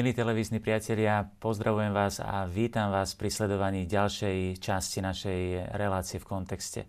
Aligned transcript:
Milí 0.00 0.16
televízni 0.16 0.64
priatelia, 0.64 1.28
pozdravujem 1.44 1.92
vás 1.92 2.24
a 2.24 2.48
vítam 2.48 2.88
vás 2.88 3.12
pri 3.12 3.28
sledovaní 3.28 3.84
ďalšej 3.84 4.56
časti 4.56 5.04
našej 5.04 5.40
relácie 5.76 6.16
v 6.16 6.24
kontexte. 6.24 6.88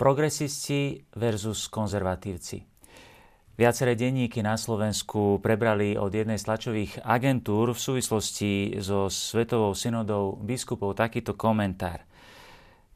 Progresisti 0.00 0.96
versus 1.20 1.68
konzervatívci. 1.68 2.64
Viaceré 3.52 4.00
denníky 4.00 4.40
na 4.40 4.56
Slovensku 4.56 5.44
prebrali 5.44 6.00
od 6.00 6.08
jednej 6.08 6.40
z 6.40 6.48
tlačových 6.48 7.04
agentúr 7.04 7.76
v 7.76 7.84
súvislosti 7.84 8.80
so 8.80 9.12
Svetovou 9.12 9.76
synodou 9.76 10.40
biskupov 10.40 10.96
takýto 10.96 11.36
komentár. 11.36 12.08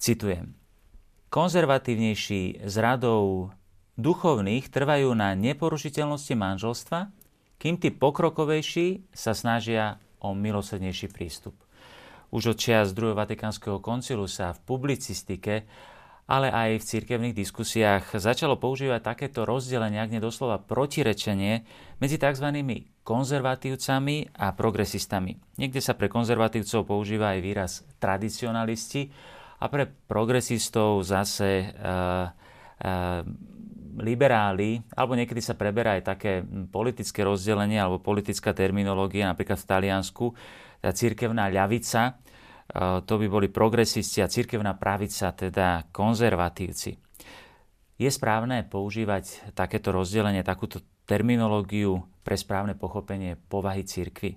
Citujem. 0.00 0.56
Konzervatívnejší 1.28 2.64
z 2.64 2.74
radou 2.80 3.52
duchovných 4.00 4.72
trvajú 4.72 5.12
na 5.12 5.36
neporušiteľnosti 5.36 6.32
manželstva 6.40 7.23
kým 7.64 7.80
tí 7.80 7.88
pokrokovejší 7.88 9.08
sa 9.16 9.32
snažia 9.32 9.96
o 10.20 10.36
milosrdnejší 10.36 11.08
prístup. 11.08 11.56
Už 12.28 12.52
od 12.52 12.60
čias 12.60 12.92
druhého 12.92 13.16
Vatikánskeho 13.16 13.80
koncilu 13.80 14.28
sa 14.28 14.52
v 14.52 14.60
publicistike, 14.68 15.64
ale 16.28 16.52
aj 16.52 16.84
v 16.84 16.88
cirkevných 16.92 17.32
diskusiách 17.32 18.20
začalo 18.20 18.60
používať 18.60 19.00
takéto 19.00 19.48
rozdelenie, 19.48 19.96
ak 19.96 20.12
nedoslova 20.12 20.60
protirečenie, 20.60 21.64
medzi 22.04 22.20
tzv. 22.20 22.48
konzervatívcami 23.00 24.36
a 24.36 24.52
progresistami. 24.52 25.40
Niekde 25.56 25.80
sa 25.80 25.96
pre 25.96 26.12
konzervatívcov 26.12 26.84
používa 26.84 27.32
aj 27.32 27.40
výraz 27.40 27.72
tradicionalisti 27.96 29.08
a 29.64 29.72
pre 29.72 29.88
progresistov 29.88 31.00
zase 31.00 31.72
uh, 31.72 32.28
uh, 32.28 33.24
liberáli, 33.98 34.82
alebo 34.94 35.14
niekedy 35.14 35.38
sa 35.38 35.54
preberá 35.54 35.98
aj 35.98 36.02
také 36.04 36.32
politické 36.70 37.22
rozdelenie 37.22 37.78
alebo 37.78 38.02
politická 38.02 38.50
terminológia, 38.50 39.30
napríklad 39.30 39.58
v 39.60 39.68
Taliansku, 39.70 40.26
tá 40.82 40.90
církevná 40.92 41.48
ľavica, 41.48 42.00
e, 42.10 42.12
to 43.06 43.14
by 43.16 43.26
boli 43.30 43.48
progresisti 43.48 44.20
a 44.20 44.30
církevná 44.30 44.76
pravica, 44.76 45.32
teda 45.32 45.88
konzervatívci. 45.94 46.98
Je 47.94 48.10
správne 48.10 48.66
používať 48.66 49.54
takéto 49.54 49.94
rozdelenie, 49.94 50.42
takúto 50.42 50.82
terminológiu 51.06 52.02
pre 52.26 52.34
správne 52.34 52.74
pochopenie 52.74 53.38
povahy 53.48 53.86
církvy? 53.86 54.34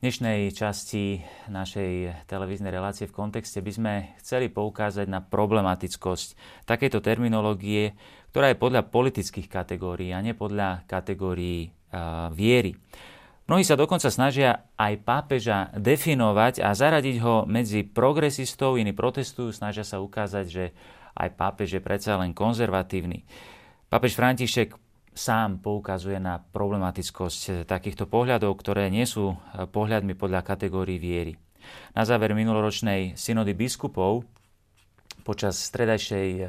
Dnešnej 0.00 0.56
časti 0.56 1.20
našej 1.52 2.24
televíznej 2.24 2.72
relácie 2.72 3.04
v 3.04 3.12
kontexte 3.12 3.60
by 3.60 3.68
sme 3.68 3.94
chceli 4.16 4.48
poukázať 4.48 5.04
na 5.04 5.20
problematickosť 5.20 6.40
takejto 6.64 7.04
terminológie, 7.04 7.92
ktorá 8.32 8.48
je 8.48 8.56
podľa 8.56 8.88
politických 8.88 9.44
kategórií 9.52 10.16
a 10.16 10.24
nie 10.24 10.32
podľa 10.32 10.88
kategórií 10.88 11.68
uh, 11.68 12.32
viery. 12.32 12.80
Mnohí 13.44 13.60
sa 13.60 13.76
dokonca 13.76 14.08
snažia 14.08 14.72
aj 14.80 15.04
pápeža 15.04 15.68
definovať 15.76 16.64
a 16.64 16.72
zaradiť 16.72 17.20
ho 17.20 17.44
medzi 17.44 17.84
progresistov, 17.84 18.80
iní 18.80 18.96
protestujú, 18.96 19.52
snažia 19.52 19.84
sa 19.84 20.00
ukázať, 20.00 20.46
že 20.48 20.72
aj 21.12 21.28
pápež 21.36 21.76
je 21.76 21.84
predsa 21.84 22.16
len 22.16 22.32
konzervatívny. 22.32 23.28
Pápež 23.92 24.16
František 24.16 24.79
sám 25.10 25.58
poukazuje 25.58 26.16
na 26.22 26.38
problematickosť 26.38 27.66
takýchto 27.66 28.06
pohľadov, 28.06 28.54
ktoré 28.58 28.88
nie 28.88 29.04
sú 29.04 29.36
pohľadmi 29.52 30.14
podľa 30.14 30.46
kategórií 30.46 30.96
viery. 30.96 31.34
Na 31.92 32.08
záver 32.08 32.32
minuloročnej 32.32 33.18
synody 33.18 33.52
biskupov 33.52 34.24
počas 35.26 35.60
stredajšej 35.60 36.48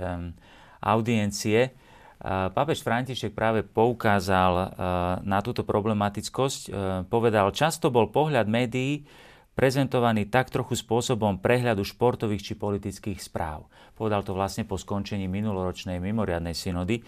audiencie 0.81 1.75
pápež 2.53 2.85
František 2.85 3.33
práve 3.33 3.65
poukázal 3.65 4.53
na 5.25 5.39
túto 5.41 5.65
problematickosť. 5.65 6.61
Povedal, 7.09 7.49
často 7.51 7.89
bol 7.89 8.13
pohľad 8.13 8.45
médií 8.45 9.03
prezentovaný 9.51 10.31
tak 10.31 10.47
trochu 10.47 10.79
spôsobom 10.79 11.41
prehľadu 11.43 11.83
športových 11.83 12.45
či 12.45 12.53
politických 12.55 13.19
správ. 13.19 13.67
Povedal 13.99 14.23
to 14.23 14.31
vlastne 14.31 14.63
po 14.63 14.79
skončení 14.79 15.27
minuloročnej 15.27 15.99
mimoriadnej 15.99 16.55
synody. 16.55 17.03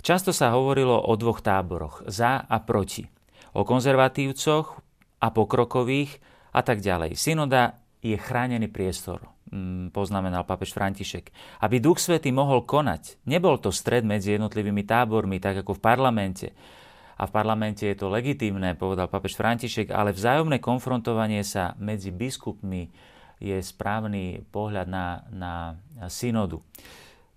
Často 0.00 0.32
sa 0.32 0.56
hovorilo 0.56 0.96
o 0.96 1.12
dvoch 1.16 1.44
táboroch, 1.44 2.08
za 2.08 2.40
a 2.40 2.56
proti. 2.64 3.04
O 3.52 3.68
konzervatívcoch 3.68 4.66
a 5.20 5.28
pokrokových 5.28 6.20
a 6.56 6.60
tak 6.64 6.80
ďalej. 6.80 7.14
Synoda 7.14 7.76
je 8.00 8.16
chránený 8.16 8.72
priestor, 8.72 9.28
mm, 9.52 9.92
poznamenal 9.92 10.48
papež 10.48 10.72
František. 10.72 11.28
Aby 11.60 11.84
Duch 11.84 12.00
Svety 12.00 12.32
mohol 12.32 12.64
konať, 12.64 13.20
nebol 13.28 13.60
to 13.60 13.68
stred 13.68 14.08
medzi 14.08 14.40
jednotlivými 14.40 14.88
tábormi, 14.88 15.36
tak 15.36 15.60
ako 15.60 15.76
v 15.76 15.84
parlamente. 15.84 16.48
A 17.20 17.28
v 17.28 17.34
parlamente 17.36 17.84
je 17.84 17.96
to 18.00 18.08
legitímne, 18.08 18.72
povedal 18.80 19.04
papež 19.12 19.36
František, 19.36 19.92
ale 19.92 20.16
vzájomné 20.16 20.56
konfrontovanie 20.56 21.44
sa 21.44 21.76
medzi 21.76 22.08
biskupmi 22.08 22.88
je 23.36 23.60
správny 23.60 24.48
pohľad 24.48 24.88
na, 24.88 25.24
na 25.28 25.52
synodu. 26.08 26.64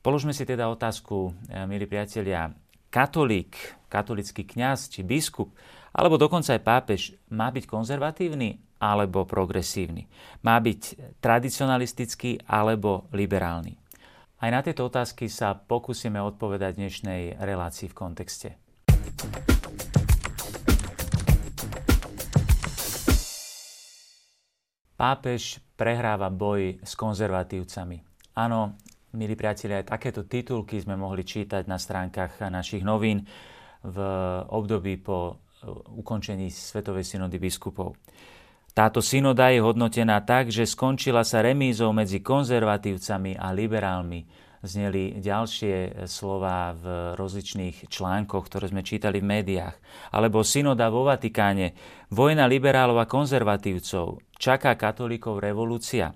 Položme 0.03 0.35
si 0.35 0.43
teda 0.43 0.67
otázku, 0.67 1.31
eh, 1.47 1.63
milí 1.63 1.87
priatelia, 1.87 2.51
katolík, 2.91 3.55
katolický 3.87 4.43
kňaz 4.43 4.91
či 4.91 4.99
biskup, 4.99 5.55
alebo 5.95 6.19
dokonca 6.19 6.51
aj 6.51 6.59
pápež 6.59 7.01
má 7.31 7.47
byť 7.47 7.63
konzervatívny 7.63 8.59
alebo 8.83 9.23
progresívny? 9.23 10.11
Má 10.43 10.59
byť 10.59 11.15
tradicionalistický 11.23 12.43
alebo 12.43 13.07
liberálny? 13.15 13.79
Aj 14.43 14.51
na 14.51 14.59
tieto 14.59 14.91
otázky 14.91 15.31
sa 15.31 15.55
pokúsime 15.55 16.19
odpovedať 16.19 16.83
dnešnej 16.83 17.39
relácii 17.39 17.87
v 17.87 17.95
kontexte. 17.95 18.59
Pápež 24.99 25.63
prehráva 25.79 26.27
boj 26.27 26.83
s 26.83 26.91
konzervatívcami. 26.99 28.03
Áno, 28.35 28.75
milí 29.13 29.37
priatelia, 29.37 29.85
aj 29.85 29.93
takéto 29.93 30.25
titulky 30.25 30.81
sme 30.81 30.97
mohli 30.97 31.21
čítať 31.21 31.69
na 31.69 31.77
stránkach 31.77 32.41
našich 32.49 32.81
novín 32.81 33.29
v 33.85 33.97
období 34.49 34.97
po 34.97 35.17
e, 35.29 35.69
ukončení 36.01 36.49
Svetovej 36.49 37.05
synody 37.05 37.37
biskupov. 37.37 37.93
Táto 38.73 39.05
synoda 39.05 39.53
je 39.53 39.61
hodnotená 39.61 40.17
tak, 40.25 40.49
že 40.49 40.65
skončila 40.65 41.21
sa 41.21 41.45
remízou 41.45 41.93
medzi 41.93 42.25
konzervatívcami 42.25 43.37
a 43.37 43.53
liberálmi. 43.53 44.25
Zneli 44.65 45.21
ďalšie 45.21 46.07
slova 46.09 46.73
v 46.73 47.13
rozličných 47.13 47.85
článkoch, 47.91 48.49
ktoré 48.49 48.73
sme 48.73 48.81
čítali 48.81 49.21
v 49.21 49.29
médiách. 49.29 49.75
Alebo 50.09 50.41
synoda 50.41 50.89
vo 50.89 51.05
Vatikáne, 51.05 51.77
vojna 52.09 52.49
liberálov 52.49 52.97
a 52.97 53.05
konzervatívcov, 53.05 54.23
čaká 54.41 54.73
katolíkov 54.73 55.43
revolúcia. 55.43 56.15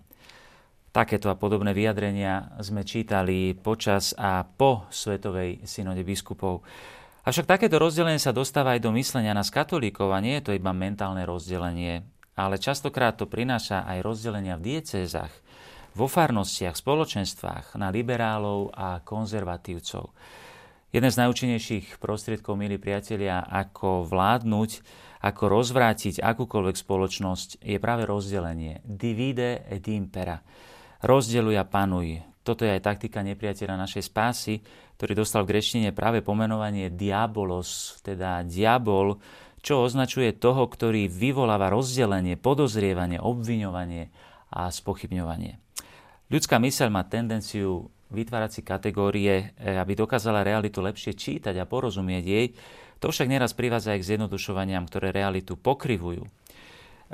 Takéto 0.92 1.30
a 1.30 1.36
podobné 1.38 1.76
vyjadrenia 1.76 2.58
sme 2.64 2.82
čítali 2.82 3.54
počas 3.54 4.16
a 4.18 4.42
po 4.48 4.88
Svetovej 4.90 5.62
synode 5.68 6.02
biskupov. 6.02 6.64
Avšak 7.28 7.44
takéto 7.44 7.76
rozdelenie 7.76 8.24
sa 8.24 8.32
dostáva 8.32 8.72
aj 8.74 8.88
do 8.88 8.96
myslenia 8.96 9.36
nás 9.36 9.52
katolíkov 9.52 10.16
a 10.16 10.24
nie 10.24 10.40
je 10.40 10.48
to 10.48 10.56
iba 10.56 10.72
mentálne 10.72 11.28
rozdelenie, 11.28 12.08
ale 12.40 12.56
častokrát 12.56 13.20
to 13.20 13.28
prináša 13.28 13.84
aj 13.84 14.00
rozdelenia 14.00 14.56
v 14.56 14.80
diecézach, 14.80 15.34
vo 15.92 16.08
farnostiach, 16.08 16.80
spoločenstvách 16.80 17.76
na 17.76 17.92
liberálov 17.92 18.72
a 18.72 19.04
konzervatívcov. 19.04 20.16
Jeden 20.96 21.12
z 21.12 21.20
najúčinnejších 21.20 22.00
prostriedkov, 22.00 22.56
milí 22.56 22.80
priatelia, 22.80 23.44
ako 23.44 24.08
vládnuť, 24.08 24.72
ako 25.20 25.44
rozvrátiť 25.52 26.24
akúkoľvek 26.24 26.78
spoločnosť, 26.80 27.60
je 27.60 27.76
práve 27.76 28.08
rozdelenie. 28.08 28.80
Divide 28.88 29.68
et 29.68 29.84
impera 29.92 30.40
rozdeľuj 31.04 31.56
a 31.58 31.66
panuj. 31.66 32.22
Toto 32.42 32.64
je 32.64 32.80
aj 32.80 32.86
taktika 32.88 33.20
nepriateľa 33.28 33.76
našej 33.76 34.08
spásy, 34.08 34.64
ktorý 34.96 35.20
dostal 35.20 35.44
v 35.44 35.52
grečtine 35.54 35.92
práve 35.92 36.24
pomenovanie 36.24 36.90
diabolos, 36.90 38.00
teda 38.02 38.42
diabol, 38.48 39.20
čo 39.60 39.84
označuje 39.84 40.32
toho, 40.40 40.64
ktorý 40.66 41.12
vyvoláva 41.12 41.68
rozdelenie, 41.68 42.40
podozrievanie, 42.40 43.20
obviňovanie 43.20 44.10
a 44.56 44.72
spochybňovanie. 44.72 45.60
Ľudská 46.32 46.56
myseľ 46.60 46.88
má 46.88 47.04
tendenciu 47.04 47.92
vytvárať 48.08 48.52
si 48.52 48.62
kategórie, 48.64 49.52
eh, 49.56 49.76
aby 49.76 49.96
dokázala 49.96 50.48
realitu 50.48 50.80
lepšie 50.80 51.14
čítať 51.16 51.56
a 51.60 51.68
porozumieť 51.68 52.24
jej, 52.24 52.48
to 52.98 53.14
však 53.14 53.30
neraz 53.30 53.54
privádza 53.54 53.94
aj 53.94 54.02
k 54.02 54.08
zjednodušovaniam, 54.16 54.90
ktoré 54.90 55.14
realitu 55.14 55.54
pokrivujú. 55.54 56.26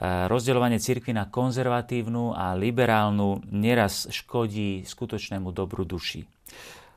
Rozdeľovanie 0.02 0.82
cirkvi 0.82 1.14
na 1.14 1.30
konzervatívnu 1.30 2.34
a 2.34 2.58
liberálnu 2.58 3.46
neraz 3.54 4.10
škodí 4.10 4.82
skutočnému 4.90 5.54
dobru 5.54 5.86
duši. 5.86 6.26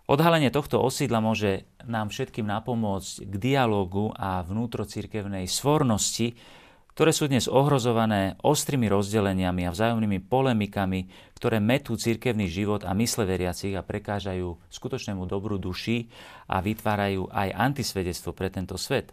Odhalenie 0.06 0.48
tohto 0.54 0.80
osídla 0.80 1.20
môže 1.20 1.66
nám 1.84 2.08
všetkým 2.08 2.46
napomôcť 2.46 3.26
k 3.26 3.34
dialogu 3.36 4.14
a 4.14 4.40
vnútrocirkevnej 4.46 5.44
svornosti, 5.50 6.38
ktoré 6.96 7.12
sú 7.12 7.28
dnes 7.28 7.44
ohrozované 7.44 8.40
ostrými 8.40 8.88
rozdeleniami 8.88 9.68
a 9.68 9.74
vzájomnými 9.74 10.24
polemikami, 10.24 11.12
ktoré 11.36 11.60
metú 11.60 11.92
cirkevný 11.98 12.48
život 12.48 12.88
a 12.88 12.96
mysle 12.96 13.28
veriacich 13.28 13.76
a 13.76 13.84
prekážajú 13.84 14.56
skutočnému 14.72 15.28
dobru 15.28 15.60
duši 15.60 16.08
a 16.48 16.64
vytvárajú 16.64 17.28
aj 17.28 17.52
antisvedectvo 17.52 18.32
pre 18.32 18.48
tento 18.48 18.80
svet. 18.80 19.12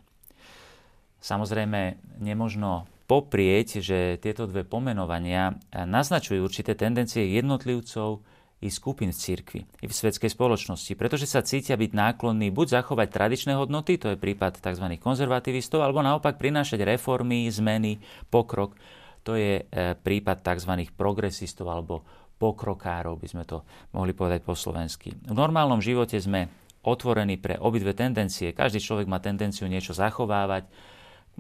Samozrejme, 1.20 2.00
nemožno 2.24 2.88
poprieť, 3.14 3.78
že 3.78 4.18
tieto 4.18 4.50
dve 4.50 4.66
pomenovania 4.66 5.54
naznačujú 5.70 6.42
určité 6.42 6.74
tendencie 6.74 7.22
jednotlivcov 7.30 8.26
i 8.66 8.74
skupín 8.74 9.14
v 9.14 9.20
cirkvi, 9.22 9.62
i 9.84 9.86
v 9.86 9.94
svetskej 9.94 10.34
spoločnosti, 10.34 10.98
pretože 10.98 11.30
sa 11.30 11.46
cítia 11.46 11.78
byť 11.78 11.94
náklonní 11.94 12.50
buď 12.50 12.82
zachovať 12.82 13.08
tradičné 13.14 13.54
hodnoty, 13.54 14.02
to 14.02 14.16
je 14.16 14.18
prípad 14.18 14.58
tzv. 14.58 14.98
konzervativistov, 14.98 15.86
alebo 15.86 16.02
naopak 16.02 16.42
prinášať 16.42 16.82
reformy, 16.82 17.46
zmeny, 17.54 18.02
pokrok, 18.34 18.74
to 19.22 19.38
je 19.38 19.62
e, 19.62 19.94
prípad 19.94 20.42
tzv. 20.42 20.90
progresistov 20.96 21.70
alebo 21.70 22.02
pokrokárov, 22.42 23.20
by 23.20 23.28
sme 23.30 23.44
to 23.46 23.62
mohli 23.94 24.16
povedať 24.16 24.42
po 24.42 24.58
slovensky. 24.58 25.14
V 25.14 25.36
normálnom 25.38 25.84
živote 25.84 26.18
sme 26.18 26.50
otvorení 26.88 27.38
pre 27.38 27.60
obidve 27.62 27.94
tendencie. 27.94 28.56
Každý 28.56 28.80
človek 28.80 29.08
má 29.12 29.20
tendenciu 29.20 29.68
niečo 29.70 29.92
zachovávať, 29.92 30.68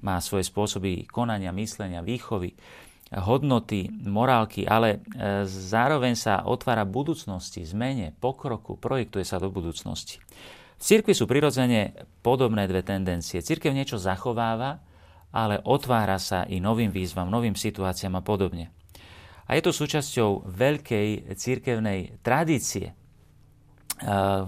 má 0.01 0.17
svoje 0.23 0.47
spôsoby 0.47 1.05
konania, 1.05 1.53
myslenia, 1.53 2.01
výchovy 2.01 2.55
hodnoty, 3.13 3.93
morálky, 3.93 4.65
ale 4.65 4.97
e, 5.13 5.45
zároveň 5.45 6.17
sa 6.17 6.41
otvára 6.49 6.81
budúcnosti, 6.81 7.61
zmene, 7.61 8.17
pokroku, 8.17 8.73
projektuje 8.81 9.21
sa 9.21 9.37
do 9.37 9.53
budúcnosti. 9.53 10.17
V 10.79 10.81
cirkvi 10.81 11.13
sú 11.13 11.29
prirodzene 11.29 11.93
podobné 12.25 12.65
dve 12.65 12.81
tendencie. 12.81 13.45
Cirkev 13.45 13.71
niečo 13.71 14.01
zachováva, 14.01 14.81
ale 15.29 15.61
otvára 15.61 16.17
sa 16.17 16.45
i 16.49 16.57
novým 16.57 16.89
výzvam, 16.89 17.29
novým 17.29 17.53
situáciám 17.53 18.17
a 18.17 18.25
podobne. 18.25 18.73
A 19.45 19.59
je 19.59 19.61
to 19.61 19.75
súčasťou 19.75 20.49
veľkej 20.49 21.37
cirkevnej 21.37 22.17
tradície, 22.25 22.89
e, 22.89 22.93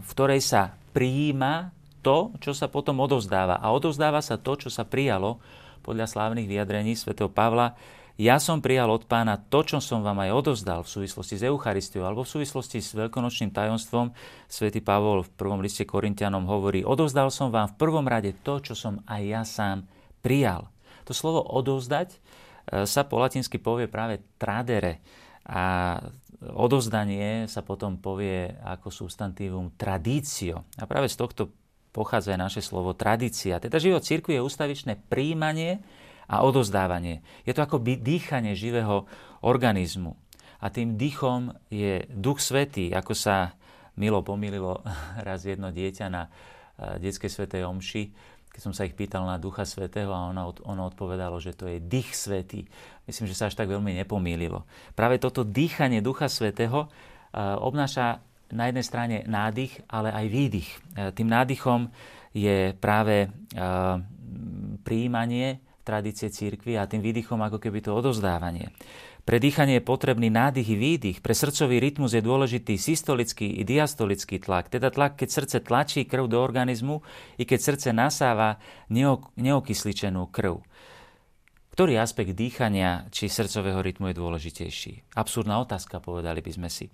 v 0.02 0.10
ktorej 0.10 0.42
sa 0.42 0.74
prijíma 0.96 1.75
to, 2.06 2.38
čo 2.38 2.54
sa 2.54 2.70
potom 2.70 3.02
odovzdáva. 3.02 3.58
A 3.58 3.74
odovzdáva 3.74 4.22
sa 4.22 4.38
to, 4.38 4.54
čo 4.54 4.70
sa 4.70 4.86
prijalo 4.86 5.42
podľa 5.82 6.06
slávnych 6.06 6.46
vyjadrení 6.46 6.94
svätého 6.94 7.34
Pavla 7.34 7.74
ja 8.16 8.40
som 8.40 8.64
prijal 8.64 8.88
od 8.88 9.04
pána 9.12 9.36
to, 9.36 9.68
čo 9.68 9.84
som 9.84 10.00
vám 10.00 10.24
aj 10.24 10.32
odovzdal 10.32 10.88
v 10.88 10.92
súvislosti 10.92 11.36
s 11.36 11.44
Eucharistiou 11.52 12.08
alebo 12.08 12.24
v 12.24 12.32
súvislosti 12.40 12.80
s 12.80 12.96
veľkonočným 12.96 13.52
tajomstvom. 13.52 14.16
Svetý 14.48 14.80
Pavol 14.80 15.28
v 15.28 15.36
prvom 15.36 15.60
liste 15.60 15.84
Korintianom 15.84 16.48
hovorí, 16.48 16.88
odovzdal 16.88 17.28
som 17.28 17.52
vám 17.52 17.76
v 17.76 17.80
prvom 17.80 18.08
rade 18.08 18.32
to, 18.40 18.64
čo 18.64 18.72
som 18.72 19.04
aj 19.04 19.20
ja 19.20 19.44
sám 19.44 19.84
prijal. 20.24 20.72
To 21.04 21.12
slovo 21.12 21.44
odovzdať 21.44 22.16
e, 22.16 22.18
sa 22.88 23.04
po 23.04 23.20
latinsky 23.20 23.60
povie 23.60 23.92
práve 23.92 24.24
tradere 24.40 25.04
a 25.44 26.00
odovzdanie 26.40 27.52
sa 27.52 27.68
potom 27.68 28.00
povie 28.00 28.48
ako 28.64 28.96
substantívum 28.96 29.76
tradício. 29.76 30.64
A 30.80 30.88
práve 30.88 31.12
z 31.12 31.20
tohto 31.20 31.52
pochádza 31.96 32.36
aj 32.36 32.52
naše 32.52 32.62
slovo 32.62 32.92
tradícia. 32.92 33.64
Teda 33.64 33.80
život 33.80 34.04
cirkvi 34.04 34.36
je 34.36 34.44
ustavičné 34.44 35.00
príjmanie 35.08 35.80
a 36.28 36.44
odozdávanie. 36.44 37.24
Je 37.48 37.56
to 37.56 37.64
ako 37.64 37.80
dýchanie 37.80 38.52
živého 38.52 39.08
organizmu. 39.40 40.20
A 40.60 40.68
tým 40.68 41.00
dýchom 41.00 41.56
je 41.72 42.04
Duch 42.12 42.44
Svetý, 42.44 42.92
ako 42.92 43.16
sa 43.16 43.56
milo 43.96 44.20
pomýlilo 44.20 44.84
raz 45.28 45.48
jedno 45.48 45.72
dieťa 45.72 46.06
na 46.12 46.28
eh, 46.28 47.00
detskej 47.00 47.32
svetej 47.32 47.64
omši, 47.64 48.04
keď 48.52 48.62
som 48.64 48.72
sa 48.72 48.88
ich 48.88 48.96
pýtal 48.96 49.28
na 49.28 49.36
Ducha 49.36 49.68
Svetého 49.68 50.16
a 50.16 50.32
ono, 50.32 50.56
ono 50.64 50.88
odpovedalo, 50.88 51.40
že 51.44 51.52
to 51.56 51.68
je 51.68 51.84
dých 51.84 52.16
svetý. 52.16 52.64
Myslím, 53.04 53.28
že 53.28 53.36
sa 53.36 53.52
až 53.52 53.60
tak 53.60 53.68
veľmi 53.68 53.92
nepomýlilo. 54.04 54.64
Práve 54.96 55.20
toto 55.20 55.44
dýchanie 55.44 56.00
Ducha 56.00 56.32
Svetého 56.32 56.88
uh, 56.88 57.60
obnáša 57.60 58.24
na 58.56 58.72
jednej 58.72 58.86
strane 58.88 59.16
nádych, 59.28 59.84
ale 59.92 60.10
aj 60.16 60.26
výdych. 60.32 60.70
Uh, 60.96 61.12
tým 61.12 61.28
nádychom 61.28 61.92
je 62.32 62.72
práve 62.76 63.28
uh, 63.28 64.00
príjmanie 64.82 65.62
tradície 65.86 66.34
církvy 66.34 66.82
a 66.82 66.90
tým 66.90 67.00
výdychom 67.00 67.38
ako 67.46 67.62
keby 67.62 67.80
to 67.86 67.94
odozdávanie. 67.94 68.74
Pre 69.26 69.42
dýchanie 69.42 69.82
je 69.82 69.90
potrebný 69.90 70.30
nádych 70.30 70.70
i 70.70 70.78
výdych. 70.78 71.18
Pre 71.26 71.34
srdcový 71.34 71.82
rytmus 71.82 72.14
je 72.14 72.22
dôležitý 72.22 72.78
systolický 72.78 73.58
i 73.58 73.66
diastolický 73.66 74.38
tlak, 74.38 74.70
teda 74.70 74.94
tlak, 74.94 75.18
keď 75.18 75.30
srdce 75.34 75.58
tlačí 75.66 76.06
krv 76.06 76.30
do 76.30 76.38
organizmu 76.38 77.02
i 77.42 77.44
keď 77.46 77.60
srdce 77.62 77.90
nasáva 77.90 78.62
neok- 78.94 79.34
neokysličenú 79.34 80.30
krv. 80.30 80.62
Ktorý 81.74 81.98
aspekt 81.98 82.38
dýchania 82.38 83.10
či 83.10 83.26
srdcového 83.26 83.82
rytmu 83.82 84.14
je 84.14 84.16
dôležitejší? 84.16 85.18
Absurdná 85.18 85.58
otázka, 85.58 85.98
povedali 86.00 86.46
by 86.46 86.52
sme 86.54 86.70
si. 86.70 86.88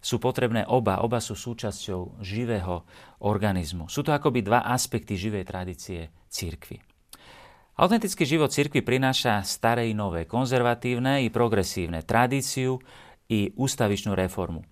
Sú 0.00 0.22
potrebné 0.22 0.68
oba, 0.68 1.02
oba 1.02 1.18
sú 1.18 1.34
súčasťou 1.34 2.22
živého 2.22 2.86
organizmu. 3.24 3.90
Sú 3.90 4.06
to 4.06 4.14
akoby 4.14 4.44
dva 4.44 4.62
aspekty 4.62 5.18
živej 5.18 5.48
tradície 5.48 6.12
církvy. 6.30 6.78
Autentický 7.76 8.24
život 8.24 8.48
cirkvi 8.48 8.80
prináša 8.80 9.44
staré 9.44 9.92
i 9.92 9.94
nové, 9.94 10.24
konzervatívne 10.24 11.20
i 11.20 11.28
progresívne, 11.28 12.00
tradíciu 12.00 12.80
i 13.28 13.52
ústavičnú 13.52 14.16
reformu. 14.16 14.64
E, 14.64 14.66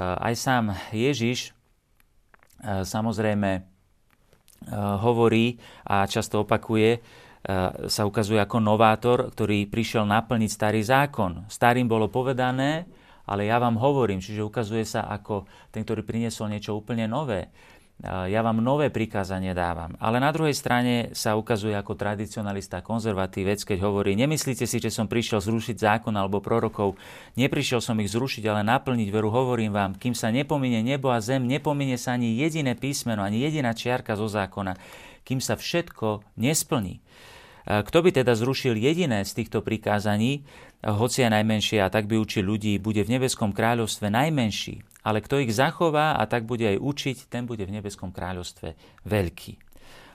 aj 0.00 0.34
sám 0.38 0.64
Ježiš 0.88 1.52
e, 1.52 2.88
samozrejme 2.88 3.50
e, 3.52 3.60
hovorí 5.04 5.60
a 5.84 6.08
často 6.08 6.44
opakuje, 6.44 7.04
sa 7.88 8.02
ukazuje 8.04 8.36
ako 8.42 8.60
novátor, 8.60 9.30
ktorý 9.32 9.70
prišiel 9.70 10.04
naplniť 10.04 10.50
starý 10.52 10.82
zákon. 10.84 11.46
Starým 11.48 11.88
bolo 11.88 12.10
povedané, 12.10 12.84
ale 13.28 13.44
ja 13.44 13.60
vám 13.60 13.76
hovorím, 13.76 14.24
čiže 14.24 14.40
ukazuje 14.40 14.88
sa 14.88 15.04
ako 15.04 15.44
ten, 15.68 15.84
ktorý 15.84 16.00
priniesol 16.00 16.48
niečo 16.48 16.72
úplne 16.72 17.04
nové 17.04 17.52
ja 18.06 18.46
vám 18.46 18.62
nové 18.62 18.94
prikázanie 18.94 19.50
dávam. 19.58 19.98
Ale 19.98 20.22
na 20.22 20.30
druhej 20.30 20.54
strane 20.54 21.10
sa 21.18 21.34
ukazuje 21.34 21.74
ako 21.74 21.98
tradicionalista, 21.98 22.78
konzervatívec, 22.78 23.58
keď 23.66 23.78
hovorí, 23.82 24.14
nemyslíte 24.14 24.70
si, 24.70 24.78
že 24.78 24.94
som 24.94 25.10
prišiel 25.10 25.42
zrušiť 25.42 25.74
zákon 25.82 26.14
alebo 26.14 26.38
prorokov, 26.38 26.94
neprišiel 27.34 27.82
som 27.82 27.98
ich 27.98 28.14
zrušiť, 28.14 28.46
ale 28.46 28.62
naplniť 28.62 29.08
veru, 29.10 29.34
hovorím 29.34 29.74
vám, 29.74 29.98
kým 29.98 30.14
sa 30.14 30.30
nepomine 30.30 30.78
nebo 30.78 31.10
a 31.10 31.18
zem, 31.18 31.42
nepomine 31.42 31.98
sa 31.98 32.14
ani 32.14 32.38
jediné 32.38 32.78
písmeno, 32.78 33.26
ani 33.26 33.42
jediná 33.42 33.74
čiarka 33.74 34.14
zo 34.14 34.30
zákona, 34.30 34.78
kým 35.26 35.42
sa 35.42 35.58
všetko 35.58 36.22
nesplní. 36.38 37.02
Kto 37.68 37.98
by 38.00 38.10
teda 38.16 38.32
zrušil 38.32 38.80
jediné 38.80 39.28
z 39.28 39.44
týchto 39.44 39.60
prikázaní, 39.60 40.48
hoci 40.80 41.20
je 41.20 41.28
najmenšie 41.28 41.84
a 41.84 41.92
tak 41.92 42.08
by 42.08 42.16
učil 42.16 42.48
ľudí, 42.48 42.80
bude 42.80 43.04
v 43.04 43.20
nebeskom 43.20 43.52
kráľovstve 43.52 44.08
najmenší 44.08 44.88
ale 45.08 45.24
kto 45.24 45.40
ich 45.40 45.56
zachová 45.56 46.20
a 46.20 46.28
tak 46.28 46.44
bude 46.44 46.68
aj 46.68 46.76
učiť, 46.76 47.16
ten 47.32 47.48
bude 47.48 47.64
v 47.64 47.80
nebeskom 47.80 48.12
kráľovstve 48.12 48.76
veľký. 49.08 49.52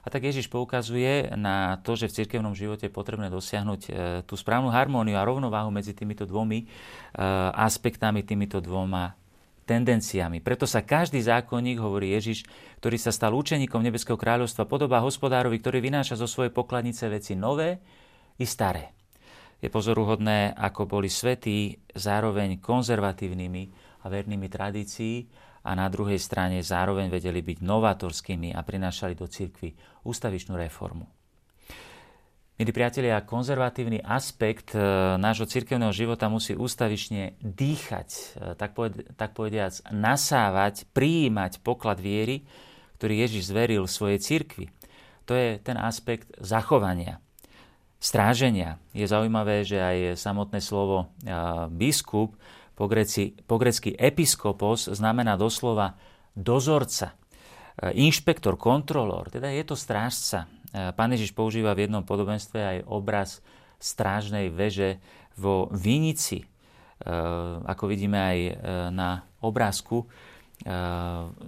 A 0.03 0.12
tak 0.12 0.27
Ježiš 0.27 0.51
poukazuje 0.51 1.31
na 1.39 1.79
to, 1.79 1.95
že 1.95 2.12
v 2.12 2.15
cirkevnom 2.22 2.53
živote 2.53 2.91
je 2.91 2.93
potrebné 2.93 3.31
dosiahnuť 3.31 3.81
e, 3.88 3.91
tú 4.27 4.36
správnu 4.36 4.67
harmóniu 4.67 5.15
a 5.15 5.24
rovnováhu 5.24 5.72
medzi 5.72 5.95
týmito 5.95 6.27
dvomi 6.27 6.67
aspektami, 7.55 8.19
týmito 8.27 8.60
dvoma 8.60 9.15
tendenciami. 9.63 10.43
Preto 10.43 10.67
sa 10.67 10.84
každý 10.84 11.24
zákonník, 11.24 11.79
hovorí 11.79 12.12
Ježiš, 12.13 12.43
ktorý 12.84 13.00
sa 13.00 13.15
stal 13.15 13.32
učeníkom 13.34 13.79
Nebeského 13.79 14.20
kráľovstva, 14.20 14.67
podobá 14.67 15.00
hospodárovi, 15.00 15.60
ktorý 15.60 15.79
vynáša 15.79 16.20
zo 16.20 16.27
svojej 16.27 16.51
pokladnice 16.51 17.08
veci 17.08 17.34
nové 17.34 17.79
i 18.38 18.46
staré. 18.46 18.91
Je 19.63 19.72
pozoruhodné, 19.72 20.60
ako 20.60 20.84
boli 20.86 21.08
svetí 21.08 21.79
zároveň 21.96 22.60
konzervatívnymi 22.60 23.63
a 24.03 24.12
vernými 24.12 24.51
tradícií 24.51 25.32
a 25.63 25.72
na 25.72 25.88
druhej 25.88 26.20
strane 26.20 26.60
zároveň 26.60 27.08
vedeli 27.08 27.39
byť 27.39 27.63
novatorskými 27.63 28.51
a 28.51 28.60
prinášali 28.60 29.15
do 29.15 29.24
cirkvy 29.32 29.72
ústavičnú 30.03 30.60
reformu. 30.60 31.23
Milí 32.63 32.79
priatelia, 32.79 33.20
konzervatívny 33.20 34.00
aspekt 34.00 34.72
e, 34.72 34.79
nášho 35.20 35.43
cirkevného 35.43 35.91
života 35.91 36.32
musí 36.32 36.55
ústavične 36.55 37.36
dýchať, 37.43 38.08
e, 38.08 38.55
tak, 38.55 38.72
poved, 38.72 39.03
tak 39.20 39.36
povediac 39.36 39.84
nasávať, 39.91 40.88
prijímať 40.96 41.60
poklad 41.60 42.00
viery, 42.00 42.48
ktorý 42.96 43.20
Ježiš 43.20 43.51
zveril 43.51 43.84
svojej 43.84 44.24
cirkvi. 44.24 44.72
To 45.27 45.36
je 45.36 45.60
ten 45.60 45.75
aspekt 45.75 46.32
zachovania, 46.39 47.20
stráženia. 48.00 48.79
Je 48.96 49.12
zaujímavé, 49.12 49.67
že 49.67 49.84
aj 49.84 50.24
samotné 50.24 50.63
slovo 50.63 51.12
e, 51.20 51.36
biskup 51.67 52.32
po, 52.79 52.88
greci, 52.88 53.36
po 53.43 53.60
grecky 53.60 53.91
episkopos 53.91 54.88
znamená 54.88 55.36
doslova 55.36 56.00
dozorca, 56.32 57.12
inšpektor, 57.91 58.55
kontrolór, 58.55 59.27
teda 59.27 59.51
je 59.51 59.67
to 59.67 59.75
strážca. 59.75 60.48
E, 60.74 60.92
pán 60.98 61.13
Ježiš 61.13 61.38
používa 61.38 61.77
v 61.77 61.86
jednom 61.86 62.01
podobenstve 62.01 62.58
aj 62.58 62.77
obraz 62.89 63.46
strážnej 63.77 64.50
veže 64.50 64.98
vo 65.38 65.70
Vinici, 65.70 66.42
e, 66.42 66.46
ako 67.63 67.86
vidíme 67.86 68.18
aj 68.18 68.38
na 68.89 69.24
obrázku. 69.39 70.10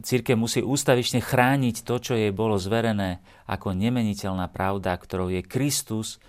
Církev 0.03 0.35
musí 0.35 0.59
ústavične 0.59 1.23
chrániť 1.23 1.87
to, 1.87 1.95
čo 2.03 2.13
jej 2.19 2.35
bolo 2.35 2.59
zverené 2.59 3.23
ako 3.47 3.71
nemeniteľná 3.71 4.51
pravda, 4.51 4.91
ktorou 4.91 5.31
je 5.31 5.39
Kristus, 5.39 6.19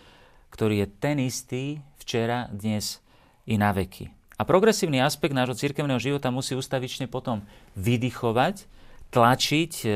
ktorý 0.55 0.87
je 0.87 0.89
ten 0.95 1.19
istý 1.19 1.83
včera, 1.99 2.47
dnes 2.55 3.03
i 3.43 3.59
na 3.59 3.75
veky. 3.75 4.07
A 4.37 4.45
progresívny 4.45 5.01
aspekt 5.01 5.33
nášho 5.33 5.57
cirkevného 5.57 5.99
života 5.99 6.29
musí 6.29 6.53
ustavične 6.53 7.09
potom 7.09 7.43
vydychovať 7.75 8.69
tlačiť 9.11 9.73
e, 9.83 9.89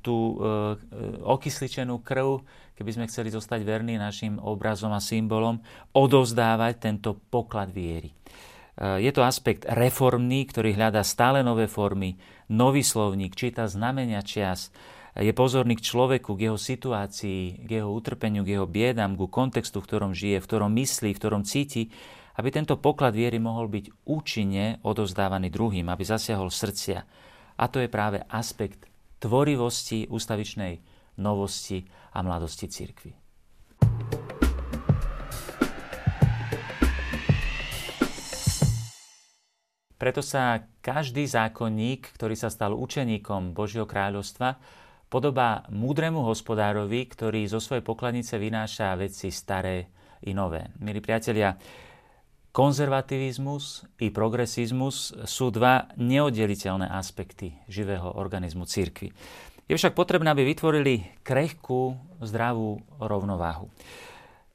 tú 0.00 0.16
e, 0.16 0.36
okysličenú 1.22 2.02
krv, 2.02 2.42
keby 2.76 2.90
sme 2.92 3.08
chceli 3.08 3.32
zostať 3.32 3.60
verní 3.64 3.96
našim 3.96 4.36
obrazom 4.36 4.92
a 4.92 5.00
symbolom, 5.00 5.62
odovzdávať 5.96 6.74
tento 6.76 7.16
poklad 7.32 7.72
viery. 7.72 8.12
Je 8.76 9.08
to 9.08 9.24
aspekt 9.24 9.64
reformný, 9.64 10.44
ktorý 10.44 10.76
hľadá 10.76 11.00
stále 11.00 11.40
nové 11.40 11.64
formy, 11.64 12.20
nový 12.52 12.84
slovník, 12.84 13.32
číta 13.32 13.64
znamenia 13.64 14.20
čias, 14.20 14.68
je 15.16 15.32
pozorný 15.32 15.80
k 15.80 15.86
človeku, 15.88 16.36
k 16.36 16.52
jeho 16.52 16.60
situácii, 16.60 17.64
k 17.64 17.70
jeho 17.80 17.88
utrpeniu, 17.88 18.44
k 18.44 18.60
jeho 18.60 18.68
biedam, 18.68 19.16
ku 19.16 19.32
kontextu, 19.32 19.80
v 19.80 19.88
ktorom 19.88 20.12
žije, 20.12 20.44
v 20.44 20.48
ktorom 20.48 20.70
myslí, 20.76 21.16
v 21.16 21.20
ktorom 21.24 21.42
cíti, 21.48 21.88
aby 22.36 22.52
tento 22.52 22.76
poklad 22.76 23.16
viery 23.16 23.40
mohol 23.40 23.72
byť 23.72 24.04
účinne 24.04 24.84
odozdávaný 24.84 25.48
druhým, 25.48 25.88
aby 25.88 26.04
zasiahol 26.04 26.52
srdcia. 26.52 27.00
A 27.56 27.64
to 27.72 27.80
je 27.80 27.88
práve 27.88 28.20
aspekt 28.28 28.88
tvorivosti, 29.16 30.04
ústavičnej 30.12 30.80
novosti 31.20 31.84
a 32.12 32.20
mladosti 32.20 32.68
cirkvi. 32.68 33.12
Preto 39.96 40.20
sa 40.20 40.60
každý 40.84 41.24
zákonník, 41.24 42.12
ktorý 42.20 42.36
sa 42.36 42.52
stal 42.52 42.76
učeníkom 42.76 43.56
Božieho 43.56 43.88
kráľovstva, 43.88 44.60
podobá 45.08 45.64
múdremu 45.72 46.20
hospodárovi, 46.20 47.08
ktorý 47.08 47.48
zo 47.48 47.64
svojej 47.64 47.80
pokladnice 47.80 48.36
vynáša 48.36 48.92
veci 49.00 49.32
staré 49.32 49.88
i 50.28 50.36
nové. 50.36 50.68
Milí 50.84 51.00
priatelia, 51.00 51.56
konzervativizmus 52.56 53.84
i 54.00 54.08
progresizmus 54.08 55.12
sú 55.28 55.52
dva 55.52 55.92
neoddeliteľné 56.00 56.88
aspekty 56.88 57.52
živého 57.68 58.16
organizmu 58.16 58.64
církvy. 58.64 59.12
Je 59.68 59.76
však 59.76 59.92
potrebné, 59.92 60.32
aby 60.32 60.48
vytvorili 60.48 61.04
krehkú, 61.20 62.00
zdravú 62.24 62.80
rovnováhu. 62.96 63.68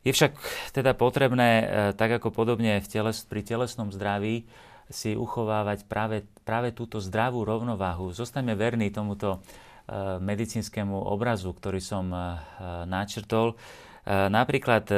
Je 0.01 0.17
však 0.17 0.34
teda 0.74 0.98
potrebné, 0.98 1.50
e, 1.62 1.65
tak 1.93 2.17
ako 2.17 2.34
podobne 2.34 2.81
v 2.81 2.88
teles, 2.89 3.22
pri 3.22 3.46
telesnom 3.46 3.93
zdraví, 3.93 4.50
si 4.89 5.13
uchovávať 5.13 5.86
práve, 5.86 6.25
práve 6.41 6.74
túto 6.74 6.98
zdravú 6.98 7.46
rovnováhu. 7.46 8.10
Zostaňme 8.10 8.58
verní 8.58 8.89
tomuto 8.89 9.38
e, 9.38 9.39
medicínskemu 10.17 10.98
obrazu, 10.98 11.53
ktorý 11.53 11.77
som 11.77 12.10
e, 12.10 12.20
načrtol. 12.89 13.53
E, 14.01 14.29
napríklad 14.29 14.89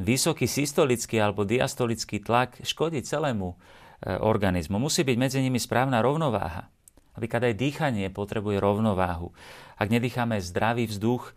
vysoký 0.00 0.48
systolický 0.48 1.20
alebo 1.20 1.44
diastolický 1.44 2.24
tlak 2.24 2.60
škodí 2.64 3.04
celému 3.04 3.54
organizmu. 3.98 4.78
Musí 4.78 5.02
byť 5.02 5.16
medzi 5.18 5.38
nimi 5.42 5.58
správna 5.58 5.98
rovnováha. 5.98 6.70
Napríklad 7.18 7.50
aj 7.50 7.54
dýchanie 7.58 8.06
potrebuje 8.14 8.62
rovnováhu. 8.62 9.34
Ak 9.74 9.90
nedýchame 9.90 10.38
zdravý 10.38 10.86
vzduch, 10.86 11.34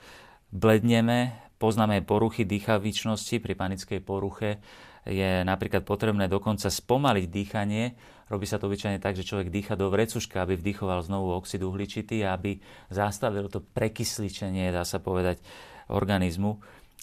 bledneme, 0.53 1.33
poznáme 1.57 2.05
poruchy 2.05 2.45
dýchavičnosti 2.45 3.41
pri 3.41 3.53
panickej 3.57 3.99
poruche, 4.05 4.61
je 5.09 5.41
napríklad 5.41 5.81
potrebné 5.81 6.29
dokonca 6.29 6.69
spomaliť 6.69 7.25
dýchanie. 7.25 7.97
Robí 8.29 8.45
sa 8.45 8.61
to 8.61 8.69
obyčajne 8.69 9.01
tak, 9.01 9.17
že 9.17 9.25
človek 9.25 9.49
dýcha 9.49 9.73
do 9.73 9.89
vrecuška, 9.89 10.45
aby 10.45 10.53
vdychoval 10.53 11.01
znovu 11.01 11.33
oxid 11.33 11.65
uhličitý 11.65 12.21
a 12.29 12.37
aby 12.37 12.61
zastavil 12.93 13.49
to 13.49 13.65
prekysličenie, 13.65 14.69
dá 14.69 14.85
sa 14.85 15.01
povedať, 15.01 15.41
organizmu. 15.89 16.61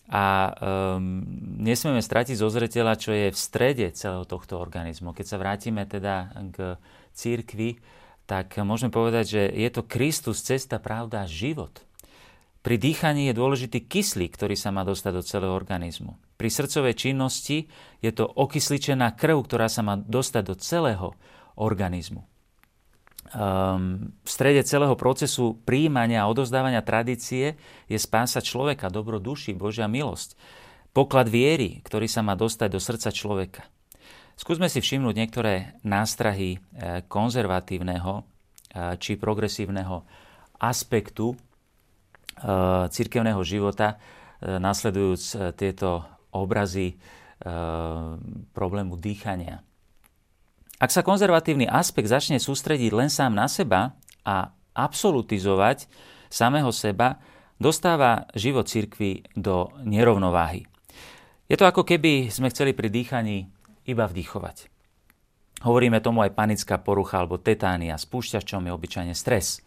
A 0.08 0.54
um, 0.96 1.20
nesmieme 1.60 2.00
stratiť 2.00 2.40
zo 2.40 2.48
zreteľa, 2.48 2.96
čo 2.96 3.12
je 3.12 3.28
v 3.28 3.36
strede 3.36 3.92
celého 3.92 4.24
tohto 4.24 4.56
organizmu. 4.56 5.12
Keď 5.12 5.26
sa 5.26 5.36
vrátime 5.36 5.84
teda 5.84 6.32
k 6.54 6.80
církvi, 7.12 7.76
tak 8.24 8.56
môžeme 8.60 8.88
povedať, 8.88 9.24
že 9.28 9.42
je 9.52 9.68
to 9.68 9.84
Kristus, 9.84 10.40
cesta, 10.40 10.80
pravda, 10.80 11.28
život. 11.28 11.84
Pri 12.64 12.76
dýchaní 12.76 13.32
je 13.32 13.38
dôležitý 13.38 13.88
kyslík, 13.88 14.36
ktorý 14.36 14.52
sa 14.52 14.68
má 14.68 14.84
dostať 14.84 15.12
do 15.12 15.22
celého 15.24 15.52
organizmu. 15.56 16.16
Pri 16.36 16.52
srdcovej 16.52 16.94
činnosti 16.96 17.68
je 18.04 18.10
to 18.12 18.28
okysličená 18.28 19.16
krv, 19.16 19.44
ktorá 19.48 19.72
sa 19.72 19.80
má 19.80 19.96
dostať 19.96 20.42
do 20.44 20.54
celého 20.56 21.08
organizmu. 21.56 22.24
Um, 23.28 24.16
v 24.24 24.28
strede 24.28 24.64
celého 24.64 24.96
procesu 24.96 25.60
príjmania 25.68 26.24
a 26.24 26.30
odozdávania 26.32 26.80
tradície 26.80 27.60
je 27.84 27.98
spása 28.00 28.40
človeka, 28.40 28.88
dobro 28.88 29.20
duši, 29.20 29.52
Božia 29.52 29.84
milosť. 29.84 30.32
Poklad 30.96 31.28
viery, 31.28 31.84
ktorý 31.84 32.08
sa 32.08 32.24
má 32.24 32.32
dostať 32.32 32.68
do 32.72 32.80
srdca 32.80 33.12
človeka. 33.12 33.62
Skúsme 34.38 34.72
si 34.72 34.80
všimnúť 34.80 35.14
niektoré 35.14 35.76
nástrahy 35.84 36.56
eh, 36.56 37.04
konzervatívneho 37.04 38.24
eh, 38.24 38.96
či 38.96 39.20
progresívneho 39.20 40.08
aspektu 40.58 41.36
Eh, 42.38 42.86
cirkevného 42.88 43.42
života, 43.42 43.98
nasledujúc 44.38 45.34
tieto 45.58 46.06
obrazy 46.30 46.94
problému 48.54 48.94
dýchania. 48.94 49.58
Ak 50.78 50.94
sa 50.94 51.02
konzervatívny 51.02 51.66
aspekt 51.66 52.06
začne 52.06 52.38
sústrediť 52.38 52.94
len 52.94 53.10
sám 53.10 53.34
na 53.34 53.50
seba 53.50 53.98
a 54.22 54.54
absolutizovať 54.78 55.90
samého 56.30 56.70
seba, 56.70 57.18
dostáva 57.58 58.30
život 58.38 58.70
cirkvi 58.70 59.26
do 59.34 59.74
nerovnováhy. 59.82 60.70
Je 61.50 61.58
to 61.58 61.66
ako 61.66 61.82
keby 61.82 62.30
sme 62.30 62.46
chceli 62.54 62.78
pri 62.78 62.94
dýchaní 62.94 63.50
iba 63.90 64.06
vdýchovať. 64.06 64.70
Hovoríme 65.66 65.98
tomu 65.98 66.22
aj 66.22 66.38
panická 66.38 66.78
porucha 66.78 67.18
alebo 67.18 67.42
tetánia. 67.42 67.98
Spúšťačom 67.98 68.62
je 68.62 68.70
obyčajne 68.70 69.14
stres 69.18 69.58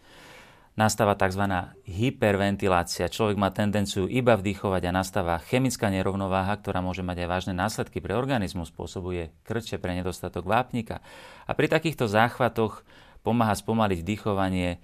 nastáva 0.80 1.20
tzv. 1.20 1.44
hyperventilácia. 1.84 3.12
Človek 3.12 3.36
má 3.36 3.52
tendenciu 3.52 4.08
iba 4.08 4.40
vdýchovať 4.40 4.88
a 4.88 4.96
nastáva 4.96 5.36
chemická 5.44 5.92
nerovnováha, 5.92 6.56
ktorá 6.60 6.80
môže 6.80 7.04
mať 7.04 7.26
aj 7.26 7.28
vážne 7.28 7.54
následky 7.56 8.00
pre 8.00 8.16
organizmus, 8.16 8.72
spôsobuje 8.72 9.36
krče 9.44 9.78
pre 9.84 9.92
nedostatok 10.00 10.48
vápnika. 10.48 11.04
A 11.48 11.52
pri 11.52 11.68
takýchto 11.68 12.08
záchvatoch 12.08 12.88
pomáha 13.22 13.54
spomaliť 13.54 14.00
vdýchovanie 14.02 14.70
e, 14.76 14.78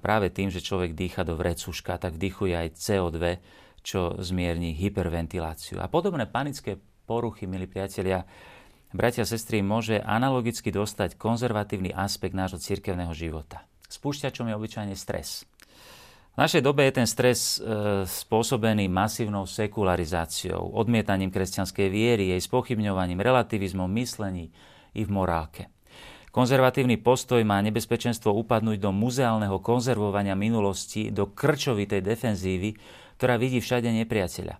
práve 0.00 0.32
tým, 0.32 0.48
že 0.48 0.64
človek 0.64 0.96
dýcha 0.96 1.28
do 1.28 1.36
vrecuška, 1.36 2.00
tak 2.00 2.16
vdychuje 2.16 2.54
aj 2.56 2.68
CO2, 2.80 3.18
čo 3.82 4.16
zmierni 4.16 4.72
hyperventiláciu. 4.78 5.82
A 5.82 5.90
podobné 5.92 6.24
panické 6.24 6.78
poruchy, 7.04 7.44
milí 7.50 7.66
priatelia, 7.66 8.24
bratia 8.94 9.26
a 9.26 9.28
sestry, 9.28 9.60
môže 9.60 9.98
analogicky 10.00 10.70
dostať 10.70 11.18
konzervatívny 11.18 11.90
aspekt 11.92 12.32
nášho 12.32 12.62
cirkevného 12.62 13.12
života. 13.12 13.66
Spúšťačom 13.92 14.48
je 14.48 14.56
obyčajne 14.56 14.96
stres. 14.96 15.44
V 16.32 16.40
našej 16.40 16.64
dobe 16.64 16.88
je 16.88 16.96
ten 16.96 17.04
stres 17.04 17.60
e, 17.60 18.08
spôsobený 18.08 18.88
masívnou 18.88 19.44
sekularizáciou, 19.44 20.72
odmietaním 20.72 21.28
kresťanskej 21.28 21.88
viery, 21.92 22.32
jej 22.32 22.40
spochybňovaním, 22.40 23.20
relativizmom, 23.20 23.84
myslení 24.00 24.48
i 24.96 25.04
v 25.04 25.10
morálke. 25.12 25.68
Konzervatívny 26.32 26.96
postoj 26.96 27.44
má 27.44 27.60
nebezpečenstvo 27.60 28.32
upadnúť 28.32 28.80
do 28.80 28.96
muzeálneho 28.96 29.60
konzervovania 29.60 30.32
minulosti, 30.32 31.12
do 31.12 31.28
krčovitej 31.28 32.00
defenzívy, 32.00 32.80
ktorá 33.20 33.36
vidí 33.36 33.60
všade 33.60 33.92
nepriateľa. 33.92 34.56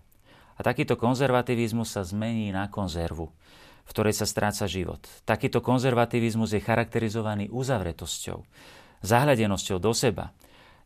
A 0.53 0.59
takýto 0.61 0.93
konzervativizmus 0.93 1.97
sa 1.97 2.05
zmení 2.05 2.53
na 2.53 2.69
konzervu, 2.69 3.33
v 3.81 3.89
ktorej 3.89 4.13
sa 4.13 4.29
stráca 4.29 4.69
život. 4.69 5.01
Takýto 5.25 5.65
konzervativizmus 5.65 6.53
je 6.53 6.61
charakterizovaný 6.61 7.49
uzavretosťou, 7.49 8.45
zahľadenosťou 9.03 9.77
do 9.77 9.91
seba, 9.91 10.31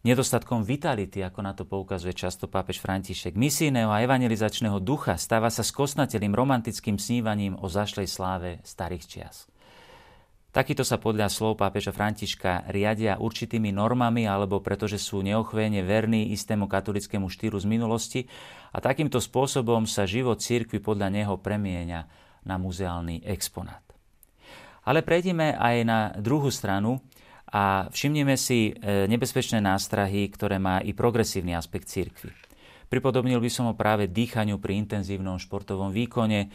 nedostatkom 0.01 0.65
vitality, 0.65 1.21
ako 1.21 1.39
na 1.45 1.53
to 1.53 1.63
poukazuje 1.63 2.17
často 2.17 2.49
pápež 2.49 2.81
František, 2.81 3.37
misijného 3.37 3.93
a 3.93 4.01
evangelizačného 4.03 4.81
ducha 4.81 5.15
stáva 5.15 5.53
sa 5.53 5.61
skosnatelým 5.61 6.33
romantickým 6.33 6.97
snívaním 6.97 7.55
o 7.61 7.69
zašlej 7.69 8.07
sláve 8.09 8.49
starých 8.65 9.05
čias. 9.05 9.37
Takýto 10.47 10.81
sa 10.81 10.97
podľa 10.97 11.29
slov 11.29 11.59
pápeža 11.59 11.93
Františka 11.93 12.65
riadia 12.73 13.21
určitými 13.21 13.69
normami 13.69 14.25
alebo 14.25 14.57
pretože 14.57 14.97
sú 14.97 15.21
neochvejne 15.21 15.85
verní 15.85 16.33
istému 16.33 16.65
katolickému 16.65 17.29
štýru 17.29 17.61
z 17.61 17.67
minulosti 17.69 18.21
a 18.73 18.81
takýmto 18.81 19.21
spôsobom 19.21 19.85
sa 19.85 20.09
život 20.09 20.41
cirkvi 20.41 20.81
podľa 20.81 21.13
neho 21.13 21.37
premieňa 21.37 22.01
na 22.47 22.55
muzeálny 22.57 23.27
exponát. 23.27 23.83
Ale 24.87 25.03
prejdime 25.03 25.53
aj 25.53 25.75
na 25.83 25.99
druhú 26.15 26.47
stranu, 26.47 27.03
a 27.47 27.87
všimnime 27.91 28.35
si 28.35 28.71
e, 28.75 29.05
nebezpečné 29.07 29.63
nástrahy, 29.63 30.27
ktoré 30.27 30.59
má 30.59 30.83
i 30.83 30.91
progresívny 30.91 31.55
aspekt 31.55 31.87
cirkvy. 31.87 32.35
Pripodobnil 32.87 33.39
by 33.39 33.49
som 33.51 33.67
ho 33.67 33.75
práve 33.75 34.07
dýchaniu 34.07 34.59
pri 34.59 34.79
intenzívnom 34.79 35.39
športovom 35.39 35.91
výkone, 35.91 36.51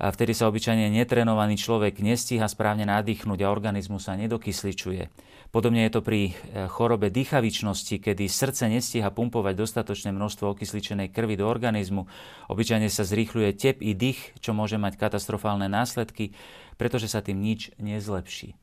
a 0.00 0.08
vtedy 0.08 0.32
sa 0.32 0.48
obyčajne 0.48 0.88
netrenovaný 0.88 1.60
človek 1.60 2.00
nestíha 2.00 2.48
správne 2.48 2.88
nadýchnuť 2.88 3.36
a 3.44 3.52
organizmus 3.52 4.08
sa 4.08 4.16
nedokysličuje. 4.16 5.12
Podobne 5.52 5.84
je 5.84 5.92
to 5.92 6.00
pri 6.00 6.32
e, 6.32 6.32
chorobe 6.72 7.12
dýchavičnosti, 7.12 8.00
kedy 8.00 8.24
srdce 8.24 8.72
nestíha 8.72 9.12
pumpovať 9.12 9.60
dostatočné 9.60 10.16
množstvo 10.16 10.56
okysličenej 10.56 11.12
krvi 11.12 11.36
do 11.36 11.44
organizmu. 11.44 12.08
Obyčajne 12.48 12.88
sa 12.88 13.04
zrýchľuje 13.04 13.50
tep 13.60 13.84
i 13.84 13.92
dých, 13.92 14.40
čo 14.40 14.56
môže 14.56 14.80
mať 14.80 14.96
katastrofálne 14.96 15.68
následky, 15.68 16.32
pretože 16.80 17.12
sa 17.12 17.20
tým 17.20 17.36
nič 17.36 17.76
nezlepší. 17.76 18.56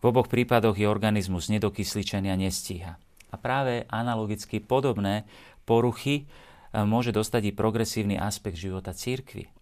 V 0.00 0.04
oboch 0.08 0.32
prípadoch 0.32 0.80
je 0.80 0.88
organizmus 0.88 1.52
nedokysličený 1.52 2.28
a 2.32 2.36
nestíha. 2.40 2.92
A 3.30 3.36
práve 3.36 3.84
analogicky 3.92 4.58
podobné 4.58 5.28
poruchy 5.68 6.24
e, 6.24 6.82
môže 6.82 7.12
dostať 7.12 7.52
i 7.52 7.56
progresívny 7.56 8.16
aspekt 8.16 8.56
života 8.56 8.96
církvy. 8.96 9.52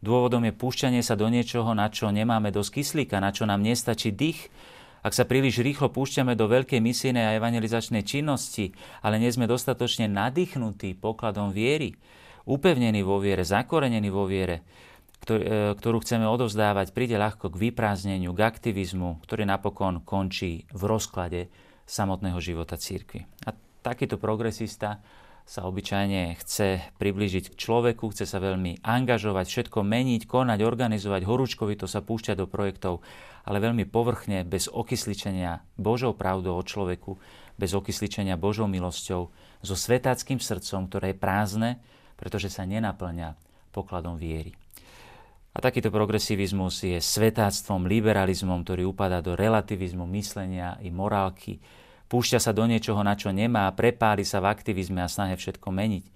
Dôvodom 0.00 0.48
je 0.48 0.56
púšťanie 0.56 1.04
sa 1.04 1.18
do 1.18 1.28
niečoho, 1.28 1.76
na 1.76 1.92
čo 1.92 2.08
nemáme 2.08 2.48
dosť 2.48 2.80
kyslíka, 2.80 3.20
na 3.20 3.34
čo 3.34 3.44
nám 3.44 3.60
nestačí 3.60 4.14
dých, 4.14 4.48
ak 5.00 5.12
sa 5.16 5.24
príliš 5.24 5.60
rýchlo 5.64 5.92
púšťame 5.92 6.36
do 6.36 6.48
veľkej 6.48 6.80
misijnej 6.80 7.24
a 7.24 7.36
evangelizačnej 7.40 8.04
činnosti, 8.04 8.76
ale 9.00 9.16
nie 9.16 9.32
sme 9.32 9.48
dostatočne 9.48 10.08
nadýchnutí 10.08 10.96
pokladom 10.96 11.52
viery, 11.52 11.96
upevnení 12.44 13.00
vo 13.04 13.20
viere, 13.20 13.44
zakorenení 13.44 14.08
vo 14.12 14.28
viere, 14.28 14.64
ktorú 15.24 16.00
chceme 16.00 16.24
odovzdávať, 16.26 16.96
príde 16.96 17.20
ľahko 17.20 17.52
k 17.52 17.60
vyprázdneniu, 17.68 18.32
k 18.32 18.40
aktivizmu, 18.40 19.20
ktorý 19.22 19.44
napokon 19.44 20.00
končí 20.00 20.64
v 20.72 20.82
rozklade 20.88 21.52
samotného 21.84 22.40
života 22.40 22.80
církvy. 22.80 23.28
A 23.44 23.52
takýto 23.84 24.16
progresista 24.16 25.04
sa 25.50 25.66
obyčajne 25.66 26.38
chce 26.38 26.94
priblížiť 27.02 27.50
k 27.50 27.58
človeku, 27.58 28.14
chce 28.14 28.22
sa 28.22 28.38
veľmi 28.38 28.86
angažovať, 28.86 29.50
všetko 29.50 29.82
meniť, 29.82 30.30
konať, 30.30 30.62
organizovať, 30.62 31.26
horúčkovito 31.26 31.90
sa 31.90 31.98
púšťať 32.06 32.38
do 32.38 32.46
projektov, 32.46 33.02
ale 33.42 33.58
veľmi 33.58 33.82
povrchne, 33.88 34.46
bez 34.46 34.70
okysličenia 34.70 35.64
Božou 35.74 36.14
pravdou 36.14 36.54
o 36.54 36.62
človeku, 36.62 37.18
bez 37.58 37.74
okysličenia 37.74 38.38
Božou 38.38 38.70
milosťou, 38.70 39.32
so 39.60 39.74
svetáckým 39.74 40.38
srdcom, 40.38 40.86
ktoré 40.86 41.12
je 41.12 41.18
prázdne, 41.18 41.70
pretože 42.14 42.52
sa 42.52 42.62
nenaplňa 42.62 43.34
pokladom 43.74 44.14
viery. 44.14 44.59
A 45.50 45.58
takýto 45.58 45.90
progresivizmus 45.90 46.86
je 46.86 47.02
svetáctvom, 47.02 47.90
liberalizmom, 47.90 48.62
ktorý 48.62 48.86
upadá 48.86 49.18
do 49.18 49.34
relativizmu 49.34 50.06
myslenia 50.14 50.78
i 50.78 50.94
morálky, 50.94 51.58
púšťa 52.06 52.38
sa 52.38 52.54
do 52.54 52.62
niečoho, 52.70 53.02
na 53.02 53.18
čo 53.18 53.34
nemá, 53.34 53.66
prepáli 53.74 54.22
sa 54.22 54.38
v 54.38 54.50
aktivizme 54.50 55.02
a 55.02 55.10
snahe 55.10 55.34
všetko 55.34 55.66
meniť. 55.74 56.04
E, 56.06 56.12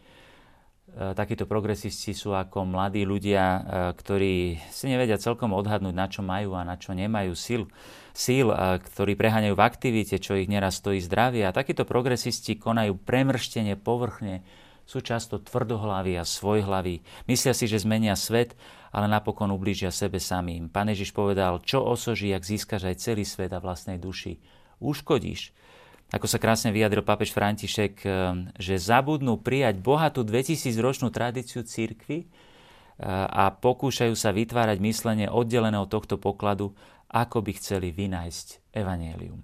takíto 1.19 1.51
progresisti 1.51 2.15
sú 2.15 2.31
ako 2.31 2.63
mladí 2.63 3.03
ľudia, 3.03 3.43
e, 3.43 3.61
ktorí 3.99 4.35
si 4.71 4.87
nevedia 4.87 5.19
celkom 5.19 5.51
odhadnúť, 5.51 5.95
na 5.99 6.07
čo 6.07 6.23
majú 6.23 6.55
a 6.55 6.63
na 6.63 6.79
čo 6.79 6.95
nemajú 6.95 7.35
síl, 7.35 7.67
síl 8.15 8.55
ktorí 8.79 9.19
preháňajú 9.19 9.55
v 9.59 9.67
aktivite, 9.67 10.23
čo 10.23 10.39
ich 10.39 10.47
neraz 10.47 10.79
stojí 10.79 11.03
zdravie. 11.03 11.43
A 11.43 11.51
takíto 11.51 11.83
progresisti 11.83 12.55
konajú 12.55 12.95
premrštenie 13.03 13.75
povrchne, 13.75 14.47
sú 14.85 15.01
často 15.01 15.41
tvrdohlaví 15.41 16.15
a 16.21 16.29
svojhlaví. 16.29 17.01
Myslia 17.25 17.57
si, 17.57 17.65
že 17.65 17.81
zmenia 17.81 18.15
svet, 18.21 18.53
ale 18.95 19.11
napokon 19.11 19.51
ublížia 19.51 19.91
sebe 19.91 20.23
samým. 20.23 20.71
Pán 20.71 20.87
Ježiš 20.87 21.11
povedal, 21.11 21.59
čo 21.67 21.83
osoží, 21.83 22.31
ak 22.31 22.47
získaš 22.47 22.87
aj 22.87 23.03
celý 23.03 23.27
svet 23.27 23.51
a 23.51 23.59
vlastnej 23.59 23.99
duši. 23.99 24.39
Uškodíš. 24.79 25.51
Ako 26.15 26.31
sa 26.31 26.39
krásne 26.39 26.71
vyjadril 26.71 27.03
pápež 27.03 27.35
František, 27.35 27.95
eh, 28.07 28.09
že 28.55 28.79
zabudnú 28.79 29.43
prijať 29.43 29.83
bohatú 29.83 30.23
2000-ročnú 30.23 31.11
tradíciu 31.11 31.67
církvy 31.67 32.23
eh, 32.23 32.27
a 33.11 33.51
pokúšajú 33.51 34.15
sa 34.15 34.31
vytvárať 34.31 34.79
myslenie 34.79 35.27
oddelené 35.27 35.75
od 35.75 35.91
tohto 35.91 36.15
pokladu, 36.15 36.79
ako 37.11 37.43
by 37.43 37.51
chceli 37.59 37.91
vynájsť 37.91 38.79
evanélium. 38.79 39.43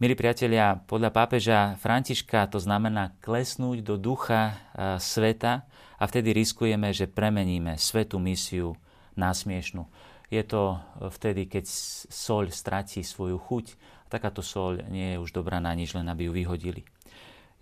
Milí 0.00 0.16
priatelia, 0.16 0.80
podľa 0.88 1.12
pápeža 1.12 1.76
Františka 1.76 2.48
to 2.48 2.56
znamená 2.56 3.12
klesnúť 3.20 3.84
do 3.84 4.00
ducha 4.00 4.40
eh, 4.48 4.96
sveta 4.96 5.68
a 6.00 6.04
vtedy 6.08 6.32
riskujeme, 6.32 6.96
že 6.96 7.04
premeníme 7.04 7.76
svetú 7.76 8.16
misiu 8.16 8.74
na 9.12 9.36
smiešnú. 9.36 9.84
Je 10.32 10.40
to 10.42 10.80
vtedy, 11.12 11.44
keď 11.44 11.68
soľ 12.08 12.48
stratí 12.48 13.04
svoju 13.04 13.36
chuť 13.36 13.76
takáto 14.10 14.42
soľ 14.42 14.90
nie 14.90 15.14
je 15.14 15.22
už 15.22 15.30
dobrá 15.30 15.62
na 15.62 15.70
nič, 15.70 15.94
len 15.94 16.10
aby 16.10 16.26
ju 16.26 16.32
vyhodili. 16.34 16.82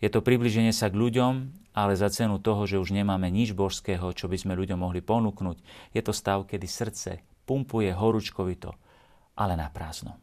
Je 0.01 0.09
to 0.09 0.25
približenie 0.25 0.73
sa 0.73 0.89
k 0.89 0.97
ľuďom, 0.97 1.53
ale 1.77 1.93
za 1.95 2.09
cenu 2.09 2.41
toho, 2.41 2.65
že 2.65 2.81
už 2.81 2.97
nemáme 2.97 3.29
nič 3.29 3.53
božského, 3.53 4.17
čo 4.17 4.27
by 4.27 4.41
sme 4.41 4.57
ľuďom 4.57 4.81
mohli 4.81 5.05
ponúknuť. 5.05 5.61
Je 5.93 6.01
to 6.01 6.17
stav, 6.17 6.49
kedy 6.49 6.65
srdce 6.65 7.21
pumpuje 7.45 7.93
horúčkovito, 7.93 8.73
ale 9.37 9.55
na 9.61 9.69
prázdno. 9.69 10.17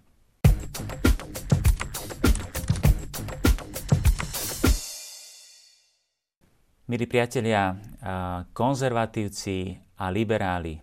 Milí 6.86 7.10
priatelia, 7.10 7.74
konzervatívci 8.54 9.74
a 9.98 10.14
liberáli, 10.14 10.78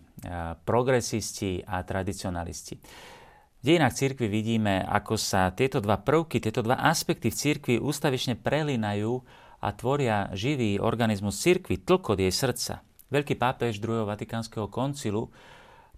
progresisti 0.67 1.63
a 1.63 1.79
tradicionalisti. 1.79 2.75
V 2.75 3.63
dejinách 3.63 3.95
cirkvi 3.95 4.27
vidíme, 4.27 4.83
ako 4.83 5.15
sa 5.15 5.55
tieto 5.55 5.79
dva 5.79 6.03
prvky, 6.03 6.43
tieto 6.43 6.59
dva 6.59 6.75
aspekty 6.75 7.31
v 7.31 7.39
cirkvi 7.39 7.75
ústavične 7.79 8.35
prelinajú 8.35 9.23
a 9.63 9.71
tvoria 9.71 10.27
živý 10.35 10.75
organizmus 10.75 11.39
cirkvi, 11.39 11.79
tlkot 11.79 12.19
jej 12.19 12.35
srdca. 12.35 12.83
Veľký 13.07 13.39
pápež 13.39 13.79
druhého 13.79 14.03
Vatikánskeho 14.03 14.67
koncilu, 14.67 15.31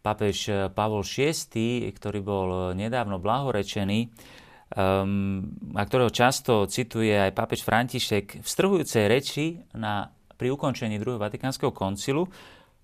pápež 0.05 0.69
Pavol 0.77 1.01
VI, 1.01 1.89
ktorý 1.89 2.21
bol 2.21 2.77
nedávno 2.77 3.17
blahorečený, 3.17 4.13
um, 4.73 5.45
a 5.78 5.82
ktorého 5.86 6.10
často 6.10 6.65
cituje 6.65 7.13
aj 7.13 7.38
pápež 7.38 7.62
František 7.62 8.41
v 8.41 8.47
strhujúcej 8.47 9.06
reči 9.06 9.62
na, 9.78 10.10
pri 10.36 10.49
ukončení 10.54 10.97
druhého 10.97 11.21
Vatikánskeho 11.21 11.69
koncilu, 11.69 12.25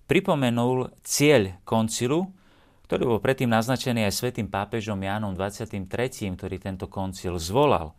pripomenul 0.06 0.94
cieľ 1.02 1.58
koncilu, 1.66 2.30
ktorý 2.86 3.16
bol 3.16 3.20
predtým 3.24 3.48
naznačený 3.48 4.04
aj 4.04 4.12
svetým 4.12 4.52
pápežom 4.52 5.00
Jánom 5.00 5.32
23., 5.32 5.88
ktorý 6.36 6.56
tento 6.60 6.86
koncil 6.92 7.40
zvolal. 7.40 7.96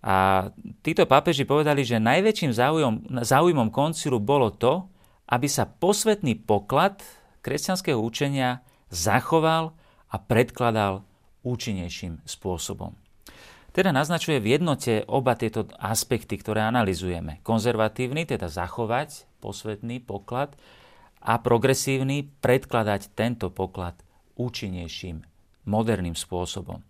A 0.00 0.48
títo 0.80 1.04
pápeži 1.04 1.42
povedali, 1.42 1.82
že 1.82 1.98
najväčším 1.98 2.52
záujom, 2.54 2.94
záujmom 3.20 3.68
koncilu 3.74 4.22
bolo 4.22 4.54
to, 4.54 4.86
aby 5.28 5.44
sa 5.50 5.68
posvetný 5.68 6.40
poklad 6.40 7.02
kresťanského 7.44 8.00
učenia 8.00 8.64
zachoval 8.88 9.76
a 10.08 10.16
predkladal 10.16 11.04
účinnejším 11.42 12.24
spôsobom. 12.24 12.94
Teda 13.72 13.94
naznačuje 13.94 14.42
v 14.42 14.58
jednote 14.58 15.06
oba 15.06 15.38
tieto 15.38 15.68
aspekty, 15.78 16.40
ktoré 16.40 16.66
analizujeme. 16.66 17.38
Konzervatívny, 17.46 18.26
teda 18.26 18.50
zachovať 18.50 19.28
posvetný 19.38 20.02
poklad 20.02 20.56
a 21.22 21.38
progresívny 21.38 22.26
predkladať 22.42 23.14
tento 23.14 23.52
poklad 23.54 23.94
účinnejším, 24.34 25.22
moderným 25.68 26.18
spôsobom. 26.18 26.82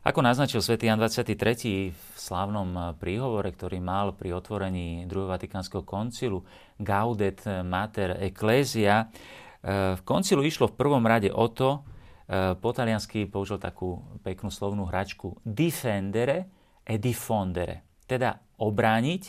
Ako 0.00 0.24
naznačil 0.24 0.64
svätý 0.64 0.88
Jan 0.88 0.96
23. 0.96 1.92
v 1.92 2.02
slávnom 2.16 2.96
príhovore, 2.96 3.52
ktorý 3.52 3.84
mal 3.84 4.16
pri 4.16 4.32
otvorení 4.32 5.04
druhého 5.04 5.28
Vatikánskeho 5.28 5.84
koncilu 5.84 6.40
Gaudet 6.80 7.44
Mater 7.44 8.16
Ecclesia, 8.16 9.12
eh, 9.60 9.98
v 9.98 10.02
koncilu 10.08 10.40
išlo 10.40 10.72
v 10.72 10.78
prvom 10.80 11.04
rade 11.04 11.28
o 11.28 11.44
to, 11.52 11.70
eh, 11.76 11.89
po 12.30 12.70
taliansky 12.70 13.26
použil 13.26 13.58
takú 13.58 14.06
peknú 14.22 14.54
slovnú 14.54 14.86
hračku 14.86 15.42
defendere 15.42 16.46
e 16.86 16.94
diffondere, 16.98 17.82
teda 18.06 18.38
obrániť 18.58 19.22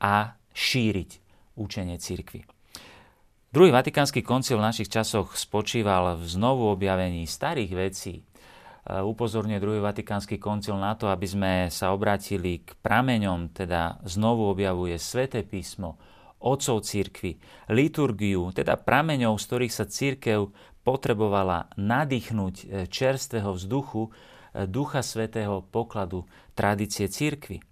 a 0.00 0.36
šíriť 0.52 1.10
učenie 1.60 2.00
cirkvi. 2.00 2.44
Druhý 3.50 3.74
vatikánsky 3.74 4.22
koncil 4.22 4.62
v 4.62 4.66
našich 4.70 4.86
časoch 4.86 5.34
spočíval 5.34 6.14
v 6.16 6.24
znovu 6.24 6.70
objavení 6.70 7.26
starých 7.26 7.72
vecí. 7.74 8.22
E, 8.22 8.24
upozorňuje 9.02 9.58
druhý 9.58 9.80
vatikánsky 9.82 10.38
koncil 10.38 10.78
na 10.78 10.94
to, 10.94 11.10
aby 11.10 11.26
sme 11.26 11.52
sa 11.66 11.90
obrátili 11.90 12.62
k 12.62 12.78
prameňom, 12.78 13.50
teda 13.50 13.98
znovu 14.06 14.46
objavuje 14.54 14.94
sväté 15.02 15.42
písmo, 15.42 15.98
otcov 16.38 16.86
církvy, 16.86 17.42
liturgiu, 17.74 18.54
teda 18.54 18.78
prameňov, 18.78 19.34
z 19.36 19.44
ktorých 19.50 19.74
sa 19.74 19.84
církev 19.84 20.54
potrebovala 20.90 21.70
nadýchnuť 21.78 22.54
e, 22.58 22.64
čerstvého 22.90 23.54
vzduchu, 23.54 24.10
e, 24.10 24.66
ducha 24.66 25.06
svetého 25.06 25.62
pokladu 25.62 26.26
tradície 26.58 27.06
církvy. 27.06 27.62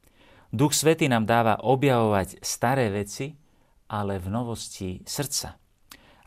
Duch 0.54 0.70
svetý 0.70 1.11
nám 1.11 1.26
dáva 1.26 1.59
objavovať 1.59 2.38
staré 2.38 2.94
veci, 2.94 3.35
ale 3.90 4.22
v 4.22 4.31
novosti 4.31 5.02
srdca 5.02 5.59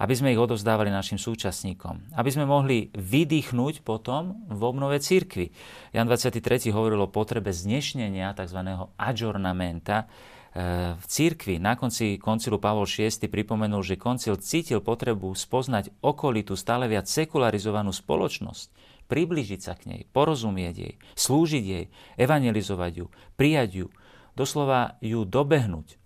aby 0.01 0.17
sme 0.17 0.33
ich 0.33 0.41
odovzdávali 0.41 0.89
našim 0.89 1.21
súčasníkom. 1.21 2.17
Aby 2.17 2.29
sme 2.33 2.49
mohli 2.49 2.89
vydýchnuť 2.97 3.85
potom 3.85 4.49
v 4.49 4.61
obnove 4.65 4.97
církvy. 4.97 5.53
Jan 5.93 6.09
23. 6.09 6.41
hovoril 6.73 7.05
o 7.05 7.13
potrebe 7.13 7.53
znešnenia 7.53 8.33
tzv. 8.33 8.65
adžornamenta 8.97 9.97
e, 10.01 10.05
v 10.51 11.05
církvi. 11.07 11.63
Na 11.63 11.79
konci 11.79 12.19
koncilu 12.19 12.59
Pavol 12.59 12.83
VI 12.83 13.07
pripomenul, 13.31 13.87
že 13.87 13.95
koncil 13.95 14.35
cítil 14.35 14.83
potrebu 14.83 15.31
spoznať 15.31 15.95
okolitú 16.03 16.59
stále 16.59 16.91
viac 16.91 17.07
sekularizovanú 17.07 17.95
spoločnosť, 17.95 18.67
približiť 19.07 19.59
sa 19.63 19.79
k 19.79 19.81
nej, 19.87 20.01
porozumieť 20.11 20.75
jej, 20.75 20.93
slúžiť 21.15 21.63
jej, 21.63 21.85
evangelizovať 22.19 22.91
ju, 22.99 23.05
prijať 23.39 23.69
ju, 23.83 23.87
doslova 24.35 24.99
ju 24.99 25.23
dobehnúť. 25.23 25.87
E, 25.87 25.97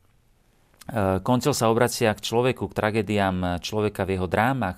koncil 1.25 1.57
sa 1.57 1.73
obracia 1.73 2.13
k 2.13 2.21
človeku, 2.21 2.69
k 2.69 2.77
tragédiám 2.77 3.65
človeka 3.65 4.05
v 4.05 4.13
jeho 4.13 4.29
drámach, 4.29 4.77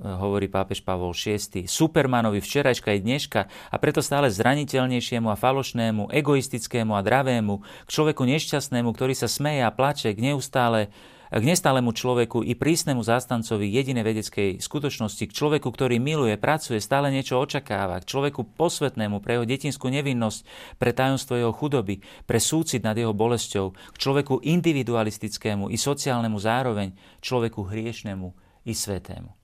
hovorí 0.00 0.48
pápež 0.48 0.80
Pavol 0.80 1.12
VI, 1.12 1.68
Supermanovi 1.68 2.40
včerajška 2.40 2.96
i 2.96 3.04
dneška 3.04 3.40
a 3.46 3.76
preto 3.76 4.00
stále 4.00 4.32
zraniteľnejšiemu 4.32 5.28
a 5.28 5.36
falošnému, 5.36 6.08
egoistickému 6.08 6.96
a 6.96 7.04
dravému, 7.04 7.54
k 7.60 7.90
človeku 7.92 8.24
nešťastnému, 8.24 8.88
ktorý 8.96 9.12
sa 9.12 9.28
smeje 9.28 9.62
a 9.62 9.70
plače, 9.70 10.16
k 10.16 10.32
neustále 10.32 10.88
k 11.32 11.48
nestálemu 11.48 11.96
človeku 11.96 12.44
i 12.44 12.52
prísnemu 12.52 13.00
zástancovi 13.00 13.64
jedinej 13.72 14.04
vedeckej 14.04 14.60
skutočnosti, 14.60 15.24
k 15.24 15.32
človeku, 15.32 15.64
ktorý 15.64 15.96
miluje, 15.96 16.36
pracuje, 16.36 16.76
stále 16.76 17.08
niečo 17.08 17.40
očakáva, 17.40 18.04
k 18.04 18.08
človeku 18.12 18.52
posvetnému 18.52 19.24
pre 19.24 19.40
jeho 19.40 19.48
detinskú 19.48 19.88
nevinnosť, 19.88 20.44
pre 20.76 20.92
tajomstvo 20.92 21.40
jeho 21.40 21.56
chudoby, 21.56 22.04
pre 22.28 22.36
súcit 22.36 22.84
nad 22.84 22.92
jeho 22.92 23.16
bolesťou, 23.16 23.72
k 23.72 23.96
človeku 23.96 24.44
individualistickému 24.44 25.72
i 25.72 25.80
sociálnemu 25.80 26.36
zároveň, 26.36 26.92
človeku 27.24 27.64
hriešnemu 27.64 28.28
i 28.68 28.76
svetému. 28.76 29.41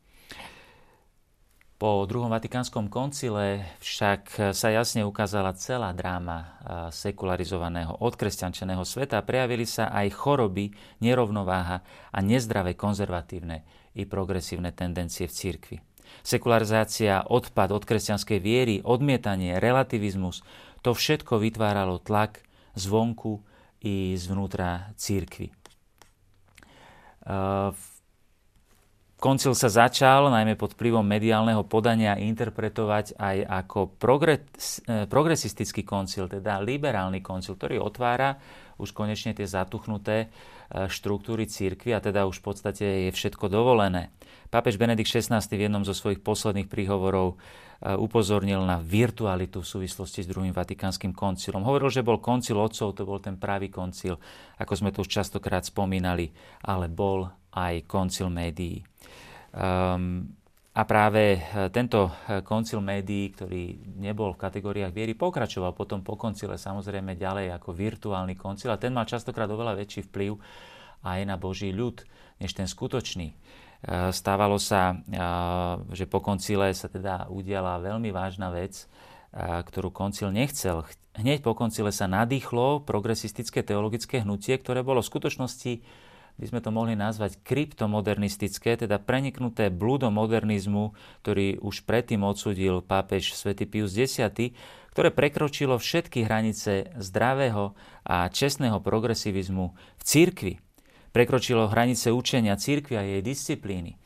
Po 1.79 2.03
druhom 2.11 2.27
vatikánskom 2.27 2.91
koncile 2.91 3.63
však 3.79 4.51
sa 4.51 4.69
jasne 4.75 5.07
ukázala 5.07 5.55
celá 5.55 5.95
dráma 5.95 6.59
sekularizovaného, 6.91 8.03
odkresťančeného 8.03 8.83
sveta. 8.83 9.23
Prejavili 9.23 9.63
sa 9.63 9.87
aj 9.95 10.11
choroby, 10.11 10.75
nerovnováha 10.99 11.87
a 12.11 12.19
nezdravé 12.19 12.75
konzervatívne 12.75 13.63
i 13.95 14.03
progresívne 14.11 14.75
tendencie 14.75 15.31
v 15.31 15.37
cirkvi. 15.39 15.77
Sekularizácia, 16.27 17.23
odpad 17.23 17.71
od 17.71 17.87
kresťanskej 17.87 18.39
viery, 18.43 18.83
odmietanie, 18.83 19.63
relativizmus, 19.63 20.43
to 20.83 20.99
všetko 20.99 21.39
vytváralo 21.39 22.03
tlak 22.03 22.43
zvonku 22.75 23.39
i 23.87 24.19
zvnútra 24.19 24.91
církvy. 24.99 25.55
V 27.71 27.83
Koncil 29.19 29.51
sa 29.59 29.67
začal, 29.67 30.31
najmä 30.31 30.55
pod 30.55 30.79
vplyvom 30.79 31.03
mediálneho 31.03 31.67
podania, 31.67 32.15
interpretovať 32.23 33.19
aj 33.19 33.37
ako 33.51 33.91
progres, 33.99 34.79
e, 34.87 35.11
progresistický 35.11 35.83
koncil, 35.83 36.31
teda 36.31 36.63
liberálny 36.63 37.19
koncil, 37.19 37.59
ktorý 37.59 37.83
otvára 37.83 38.39
už 38.79 38.95
konečne 38.95 39.35
tie 39.35 39.43
zatuchnuté 39.43 40.31
e, 40.71 40.87
štruktúry 40.87 41.51
církvy 41.51 41.99
a 41.99 41.99
teda 41.99 42.31
už 42.31 42.39
v 42.39 42.45
podstate 42.47 42.87
je 42.87 43.11
všetko 43.11 43.51
dovolené. 43.51 44.15
Pápež 44.55 44.79
Benedikt 44.79 45.11
XVI 45.11 45.43
v 45.43 45.67
jednom 45.67 45.83
zo 45.83 45.99
svojich 45.99 46.23
posledných 46.23 46.71
príhovorov 46.71 47.35
e, 47.83 47.99
upozornil 47.99 48.63
na 48.63 48.79
virtualitu 48.79 49.67
v 49.67 49.71
súvislosti 49.83 50.23
s 50.23 50.31
druhým 50.31 50.55
vatikánskym 50.55 51.11
koncilom. 51.11 51.67
Hovoril, 51.67 51.91
že 51.91 52.07
bol 52.07 52.23
koncil 52.23 52.55
otcov, 52.55 52.95
to 52.95 53.03
bol 53.03 53.19
ten 53.19 53.35
pravý 53.35 53.67
koncil, 53.67 54.15
ako 54.63 54.73
sme 54.79 54.95
tu 54.95 55.03
už 55.03 55.11
častokrát 55.11 55.67
spomínali, 55.67 56.31
ale 56.63 56.87
bol 56.87 57.35
aj 57.53 57.89
koncil 57.89 58.29
médií. 58.29 58.85
Um, 59.53 60.39
a 60.79 60.87
práve 60.87 61.35
eh, 61.35 61.43
tento 61.75 62.07
eh, 62.07 62.39
koncil 62.47 62.79
médií, 62.79 63.35
ktorý 63.35 63.99
nebol 63.99 64.31
v 64.39 64.43
kategóriách 64.47 64.95
viery, 64.95 65.19
pokračoval 65.19 65.75
potom 65.75 66.07
po 66.07 66.15
koncile 66.15 66.55
samozrejme 66.55 67.19
ďalej 67.19 67.51
ako 67.59 67.75
virtuálny 67.75 68.39
koncil 68.39 68.71
a 68.71 68.79
ten 68.79 68.95
mal 68.95 69.03
častokrát 69.03 69.51
oveľa 69.51 69.75
väčší 69.75 70.07
vplyv 70.07 70.39
aj 71.03 71.21
na 71.27 71.35
Boží 71.35 71.75
ľud, 71.75 72.07
než 72.39 72.55
ten 72.55 72.71
skutočný. 72.71 73.35
Eh, 73.35 74.15
stávalo 74.15 74.63
sa, 74.63 74.95
že 75.91 76.07
po 76.07 76.23
koncile 76.23 76.71
sa 76.79 76.87
teda 76.87 77.27
udiala 77.27 77.83
veľmi 77.83 78.15
vážna 78.15 78.55
vec, 78.55 78.87
ktorú 79.39 79.93
koncil 79.93 80.33
nechcel. 80.33 80.89
Hneď 81.13 81.45
po 81.45 81.53
koncile 81.53 81.93
sa 81.93 82.09
nadýchlo 82.09 82.81
progresistické 82.89 83.61
teologické 83.61 84.25
hnutie, 84.25 84.57
ktoré 84.57 84.81
bolo 84.81 85.05
v 85.05 85.11
skutočnosti 85.13 85.85
by 86.39 86.47
sme 86.47 86.63
to 86.63 86.71
mohli 86.71 86.95
nazvať 86.95 87.43
kryptomodernistické, 87.43 88.79
teda 88.79 89.03
preniknuté 89.03 89.75
blúdom 89.75 90.15
modernizmu, 90.15 90.95
ktorý 91.27 91.59
už 91.59 91.83
predtým 91.83 92.23
odsudil 92.23 92.79
pápež 92.81 93.35
svätý 93.35 93.67
Pius 93.67 93.99
X, 93.99 94.23
ktoré 94.95 95.11
prekročilo 95.11 95.79
všetky 95.79 96.23
hranice 96.27 96.95
zdravého 96.95 97.75
a 98.07 98.31
čestného 98.31 98.79
progresivizmu 98.79 99.75
v 99.75 100.03
cirkvi. 100.03 100.55
Prekročilo 101.11 101.67
hranice 101.67 102.15
učenia 102.15 102.55
cirkvi 102.55 102.95
a 102.95 103.03
jej 103.03 103.23
disciplíny. 103.23 103.99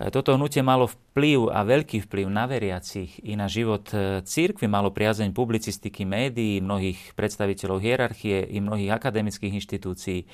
Toto 0.00 0.32
hnutie 0.32 0.64
malo 0.64 0.88
vplyv 0.88 1.52
a 1.52 1.60
veľký 1.60 2.08
vplyv 2.08 2.26
na 2.32 2.48
veriacich 2.48 3.20
i 3.20 3.36
na 3.36 3.52
život 3.52 3.84
církvy, 4.24 4.64
malo 4.64 4.88
priazeň 4.88 5.28
publicistiky, 5.36 6.08
médií, 6.08 6.64
mnohých 6.64 7.12
predstaviteľov 7.12 7.84
hierarchie 7.84 8.48
i 8.48 8.64
mnohých 8.64 8.96
akademických 8.96 9.60
inštitúcií. 9.60 10.24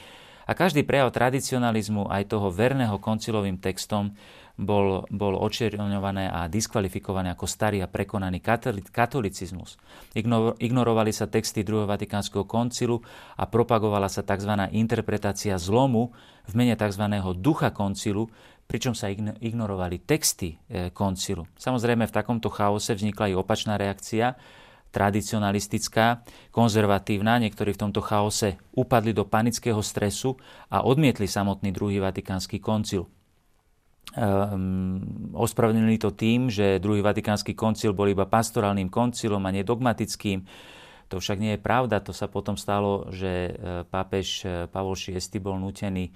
A 0.47 0.55
každý 0.55 0.87
prejav 0.87 1.11
tradicionalizmu 1.11 2.07
aj 2.07 2.31
toho 2.31 2.55
verného 2.55 3.03
koncilovým 3.03 3.59
textom 3.59 4.15
bol, 4.57 5.05
bol 5.13 5.37
očerňované 5.37 6.33
a 6.33 6.49
diskvalifikované 6.49 7.35
ako 7.35 7.45
starý 7.45 7.85
a 7.85 7.91
prekonaný 7.91 8.41
katolicizmus. 8.89 9.77
Ignorovali 10.63 11.13
sa 11.13 11.29
texty 11.29 11.61
druhého 11.61 11.91
Vatikánskeho 11.91 12.49
koncilu 12.49 13.05
a 13.37 13.45
propagovala 13.45 14.09
sa 14.09 14.25
tzv. 14.25 14.73
interpretácia 14.73 15.61
zlomu 15.61 16.17
v 16.49 16.53
mene 16.57 16.73
tzv. 16.73 17.05
ducha 17.37 17.69
koncilu, 17.69 18.33
pričom 18.67 18.97
sa 18.97 19.13
ignorovali 19.43 20.03
texty 20.03 20.57
e, 20.57 20.91
koncilu. 20.91 21.47
Samozrejme, 21.55 22.09
v 22.09 22.17
takomto 22.17 22.51
chaose 22.51 22.97
vznikla 22.97 23.31
aj 23.31 23.39
opačná 23.39 23.75
reakcia, 23.79 24.35
tradicionalistická, 24.91 26.25
konzervatívna. 26.51 27.37
Niektorí 27.43 27.77
v 27.77 27.83
tomto 27.89 28.01
chaose 28.01 28.57
upadli 28.73 29.13
do 29.13 29.29
panického 29.29 29.81
stresu 29.85 30.37
a 30.73 30.83
odmietli 30.85 31.29
samotný 31.29 31.71
druhý 31.75 32.01
vatikánsky 32.01 32.59
koncil. 32.63 33.11
Um, 34.17 35.03
ospravedlnili 35.37 36.01
to 36.01 36.15
tým, 36.15 36.49
že 36.49 36.81
druhý 36.81 37.05
vatikánsky 37.05 37.53
koncil 37.53 37.93
bol 37.93 38.09
iba 38.09 38.25
pastorálnym 38.25 38.89
koncilom 38.89 39.43
a 39.45 39.51
nedogmatickým. 39.53 40.41
To 41.13 41.23
však 41.23 41.39
nie 41.39 41.55
je 41.55 41.61
pravda. 41.63 42.03
To 42.03 42.11
sa 42.11 42.27
potom 42.27 42.59
stalo, 42.59 43.07
že 43.15 43.31
e, 43.31 43.51
pápež 43.87 44.27
e, 44.43 44.47
Pavol 44.67 44.99
VI 44.99 45.21
bol 45.39 45.55
nutený 45.61 46.11
e, 46.11 46.13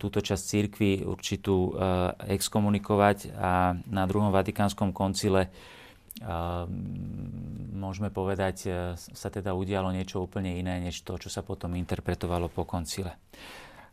túto 0.00 0.24
časť 0.24 0.42
církvy 0.48 0.90
určitú 1.04 1.76
exkomunikovať 2.24 3.36
a 3.36 3.76
na 3.76 4.04
druhom 4.08 4.32
vatikánskom 4.32 4.96
koncile 4.96 5.52
môžeme 7.78 8.10
povedať, 8.10 8.56
e, 8.66 8.70
sa 8.98 9.28
teda 9.30 9.54
udialo 9.54 9.94
niečo 9.94 10.20
úplne 10.26 10.58
iné, 10.58 10.82
než 10.82 11.06
to, 11.06 11.14
čo 11.16 11.30
sa 11.30 11.46
potom 11.46 11.78
interpretovalo 11.78 12.50
po 12.50 12.66
koncile. 12.66 13.14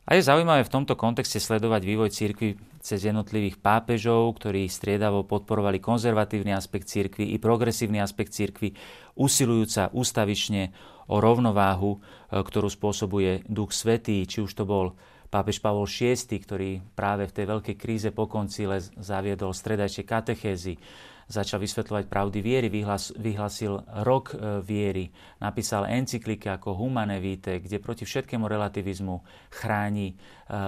A 0.05 0.13
je 0.13 0.21
zaujímavé 0.21 0.61
v 0.61 0.73
tomto 0.73 0.93
kontexte 0.93 1.41
sledovať 1.41 1.81
vývoj 1.81 2.13
cirkvy 2.13 2.61
cez 2.77 3.09
jednotlivých 3.09 3.57
pápežov, 3.57 4.37
ktorí 4.37 4.69
striedavo 4.69 5.25
podporovali 5.25 5.81
konzervatívny 5.81 6.53
aspekt 6.53 6.93
cirkvy 6.93 7.33
i 7.33 7.41
progresívny 7.41 7.97
aspekt 7.97 8.37
cirkvy, 8.37 8.77
usilujúca 9.17 9.89
ústavične 9.97 10.69
o 11.09 11.17
rovnováhu, 11.21 11.97
e, 11.97 11.99
ktorú 12.41 12.69
spôsobuje 12.69 13.45
Duch 13.49 13.73
Svetý, 13.73 14.25
či 14.25 14.41
už 14.41 14.53
to 14.53 14.65
bol 14.65 14.97
pápež 15.29 15.57
Pavol 15.59 15.89
VI, 15.89 16.15
ktorý 16.37 16.69
práve 16.93 17.25
v 17.25 17.35
tej 17.35 17.45
veľkej 17.49 17.75
kríze 17.75 18.09
po 18.13 18.29
koncile 18.29 18.79
zaviedol 18.81 19.51
stredajšie 19.57 20.05
katechézy, 20.05 20.77
začal 21.25 21.57
vysvetľovať 21.57 22.05
pravdy 22.05 22.39
viery, 22.41 22.67
vyhlas, 22.69 23.09
vyhlasil 23.17 23.81
rok 24.05 24.33
e, 24.33 24.61
viery, 24.61 25.09
napísal 25.41 25.89
encykliky 25.89 26.45
ako 26.53 26.77
Humane 26.77 27.17
Vitae, 27.17 27.57
kde 27.57 27.81
proti 27.81 28.05
všetkému 28.05 28.45
relativizmu 28.45 29.25
chráni 29.49 30.13
e, 30.13 30.15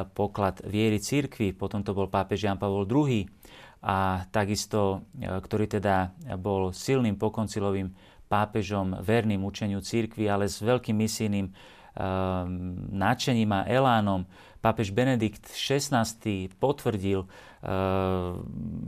poklad 0.09 0.65
viery 0.65 0.97
cirkvi. 0.97 1.53
Potom 1.53 1.85
to 1.85 1.93
bol 1.93 2.09
pápež 2.09 2.49
Jan 2.49 2.57
Pavol 2.57 2.89
II 2.89 3.21
a 3.85 4.25
takisto, 4.33 5.05
e, 5.13 5.29
ktorý 5.29 5.69
teda 5.69 6.17
bol 6.41 6.73
silným 6.73 7.21
pokoncilovým 7.21 7.93
pápežom, 8.25 9.05
verným 9.05 9.45
učeniu 9.45 9.79
cirkvi, 9.79 10.27
ale 10.27 10.49
s 10.51 10.59
veľkým 10.59 10.97
misijným 10.99 11.47
náčením 12.93 13.57
a 13.57 13.65
elánom 13.65 14.21
pápež 14.57 14.89
Benedikt 14.89 15.45
XVI 15.53 16.49
potvrdil 16.57 17.23
e, 17.23 17.27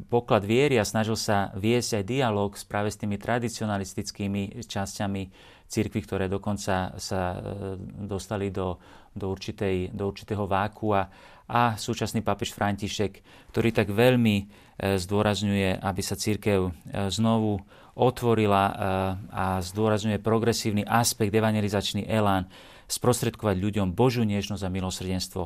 poklad 0.10 0.43
viery 0.43 0.82
a 0.82 0.88
snažil 0.88 1.15
sa 1.15 1.53
viesť 1.53 2.01
aj 2.01 2.10
dialog 2.10 2.51
práve 2.65 2.89
s 2.89 2.97
tými 2.97 3.21
tradicionalistickými 3.21 4.65
časťami 4.65 5.23
cirkvi, 5.69 5.99
ktoré 6.01 6.25
dokonca 6.25 6.97
sa 6.97 7.21
e, 7.34 7.38
dostali 8.05 8.49
do, 8.49 8.82
do, 9.13 9.29
určitej, 9.29 9.93
do 9.93 10.10
určitého 10.10 10.49
vákua. 10.49 11.08
A 11.49 11.73
súčasný 11.77 12.21
pápež 12.21 12.53
František, 12.53 13.25
ktorý 13.53 13.69
tak 13.73 13.93
veľmi 13.93 14.36
e, 14.38 14.45
zdôrazňuje, 14.97 15.82
aby 15.82 16.01
sa 16.01 16.17
církev 16.17 16.73
znovu 17.13 17.62
otvorila 17.99 18.63
a 19.27 19.60
zdôrazňuje 19.60 20.23
progresívny 20.23 20.88
aspekt, 20.88 21.36
evangelizačný 21.36 22.08
elán, 22.08 22.47
sprostredkovať 22.89 23.56
ľuďom 23.62 23.93
Božiu 23.93 24.25
nežnosť 24.25 24.65
a 24.65 24.73
milosrdenstvo, 24.73 25.43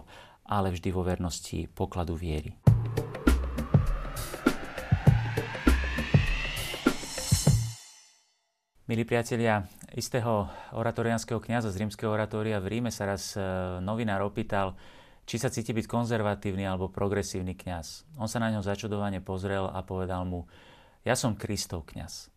ale 0.47 0.71
vždy 0.71 0.89
vo 0.95 1.03
vernosti 1.03 1.67
pokladu 1.67 2.15
viery. 2.15 2.55
Milí 8.83 9.07
priatelia, 9.07 9.63
istého 9.95 10.51
oratorianského 10.75 11.39
kniaza 11.39 11.71
z 11.71 11.87
rímskeho 11.87 12.11
oratória 12.11 12.59
v 12.59 12.67
Ríme 12.67 12.91
sa 12.91 13.07
raz 13.07 13.31
e, 13.31 13.39
novinár 13.79 14.27
opýtal, 14.27 14.75
či 15.23 15.39
sa 15.39 15.47
cíti 15.47 15.71
byť 15.71 15.87
konzervatívny 15.87 16.67
alebo 16.67 16.91
progresívny 16.91 17.55
kňaz. 17.55 18.03
On 18.19 18.27
sa 18.27 18.43
na 18.43 18.51
ňo 18.51 18.59
začudovane 18.59 19.23
pozrel 19.23 19.71
a 19.71 19.79
povedal 19.87 20.27
mu, 20.27 20.51
ja 21.07 21.15
som 21.15 21.31
Kristov 21.31 21.87
kňaz. 21.87 22.32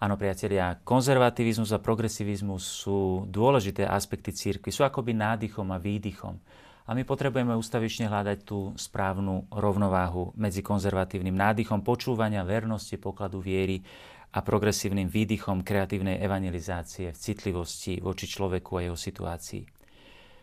Áno, 0.00 0.16
priatelia, 0.16 0.80
konzervativizmus 0.80 1.76
a 1.76 1.78
progresivizmus 1.78 2.64
sú 2.64 3.28
dôležité 3.28 3.84
aspekty 3.84 4.32
církvy, 4.32 4.72
sú 4.72 4.80
akoby 4.80 5.12
nádychom 5.12 5.68
a 5.68 5.76
výdychom. 5.76 6.40
A 6.88 6.96
my 6.96 7.04
potrebujeme 7.04 7.52
ustavične 7.52 8.08
hľadať 8.08 8.48
tú 8.48 8.72
správnu 8.80 9.52
rovnováhu 9.52 10.32
medzi 10.40 10.64
konzervatívnym 10.64 11.36
nádychom 11.36 11.84
počúvania 11.84 12.48
vernosti, 12.48 12.96
pokladu 12.96 13.44
viery 13.44 13.84
a 14.32 14.40
progresívnym 14.40 15.04
výdychom 15.04 15.60
kreatívnej 15.60 16.16
evangelizácie 16.24 17.12
v 17.12 17.20
citlivosti 17.20 18.00
voči 18.00 18.24
človeku 18.24 18.80
a 18.80 18.88
jeho 18.88 18.96
situácii. 18.96 19.62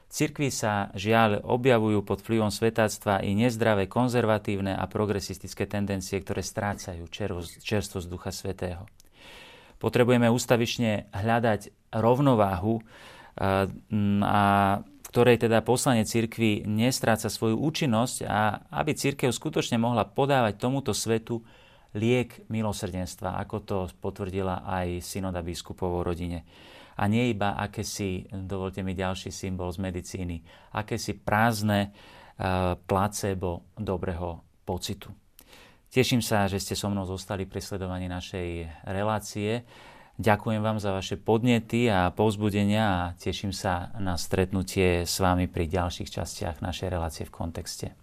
V 0.05 0.11
cirkvi 0.13 0.53
sa 0.53 0.93
žiaľ 0.93 1.41
objavujú 1.43 2.05
pod 2.05 2.21
vplyvom 2.21 2.53
svetáctva 2.53 3.25
i 3.25 3.33
nezdravé 3.33 3.89
konzervatívne 3.89 4.77
a 4.77 4.85
progresistické 4.85 5.65
tendencie, 5.65 6.21
ktoré 6.21 6.45
strácajú 6.45 7.09
čerstvosť 7.59 8.05
Ducha 8.07 8.29
Svetého. 8.31 8.85
Potrebujeme 9.77 10.29
ústavične 10.29 11.09
hľadať 11.13 11.93
rovnováhu, 11.93 12.81
a 14.25 14.41
v 14.81 15.07
ktorej 15.13 15.37
teda 15.45 15.61
poslanie 15.61 16.03
cirkvi 16.03 16.65
nestráca 16.65 17.29
svoju 17.29 17.61
účinnosť 17.61 18.25
a 18.25 18.65
aby 18.81 18.97
cirkev 18.97 19.29
skutočne 19.29 19.77
mohla 19.77 20.09
podávať 20.09 20.57
tomuto 20.57 20.91
svetu 20.91 21.45
liek 21.93 22.49
milosrdenstva, 22.49 23.37
ako 23.37 23.57
to 23.61 23.77
potvrdila 24.01 24.65
aj 24.65 25.05
synoda 25.05 25.45
biskupov 25.45 26.01
o 26.01 26.05
rodine. 26.05 26.43
A 26.97 27.05
nie 27.05 27.29
iba 27.29 27.53
akési, 27.61 28.25
dovolte 28.33 28.81
mi 28.81 28.97
ďalší 28.97 29.29
symbol 29.29 29.69
z 29.69 29.85
medicíny, 29.85 30.41
akési 30.73 31.13
prázdne 31.13 31.93
placebo 32.89 33.69
dobrého 33.77 34.41
pocitu. 34.65 35.13
Teším 35.97 36.21
sa, 36.21 36.45
že 36.45 36.61
ste 36.61 36.77
so 36.77 36.93
mnou 36.93 37.09
zostali 37.09 37.49
pri 37.49 37.57
sledovaní 37.57 38.05
našej 38.05 38.69
relácie. 38.85 39.65
Ďakujem 40.21 40.61
vám 40.61 40.77
za 40.77 40.93
vaše 40.93 41.17
podnety 41.17 41.89
a 41.89 42.13
povzbudenia 42.13 42.85
a 42.85 43.01
teším 43.17 43.49
sa 43.49 43.89
na 43.97 44.13
stretnutie 44.13 45.09
s 45.09 45.17
vami 45.17 45.49
pri 45.49 45.65
ďalších 45.65 46.21
častiach 46.21 46.61
našej 46.61 46.93
relácie 46.93 47.25
v 47.25 47.33
kontexte. 47.33 47.97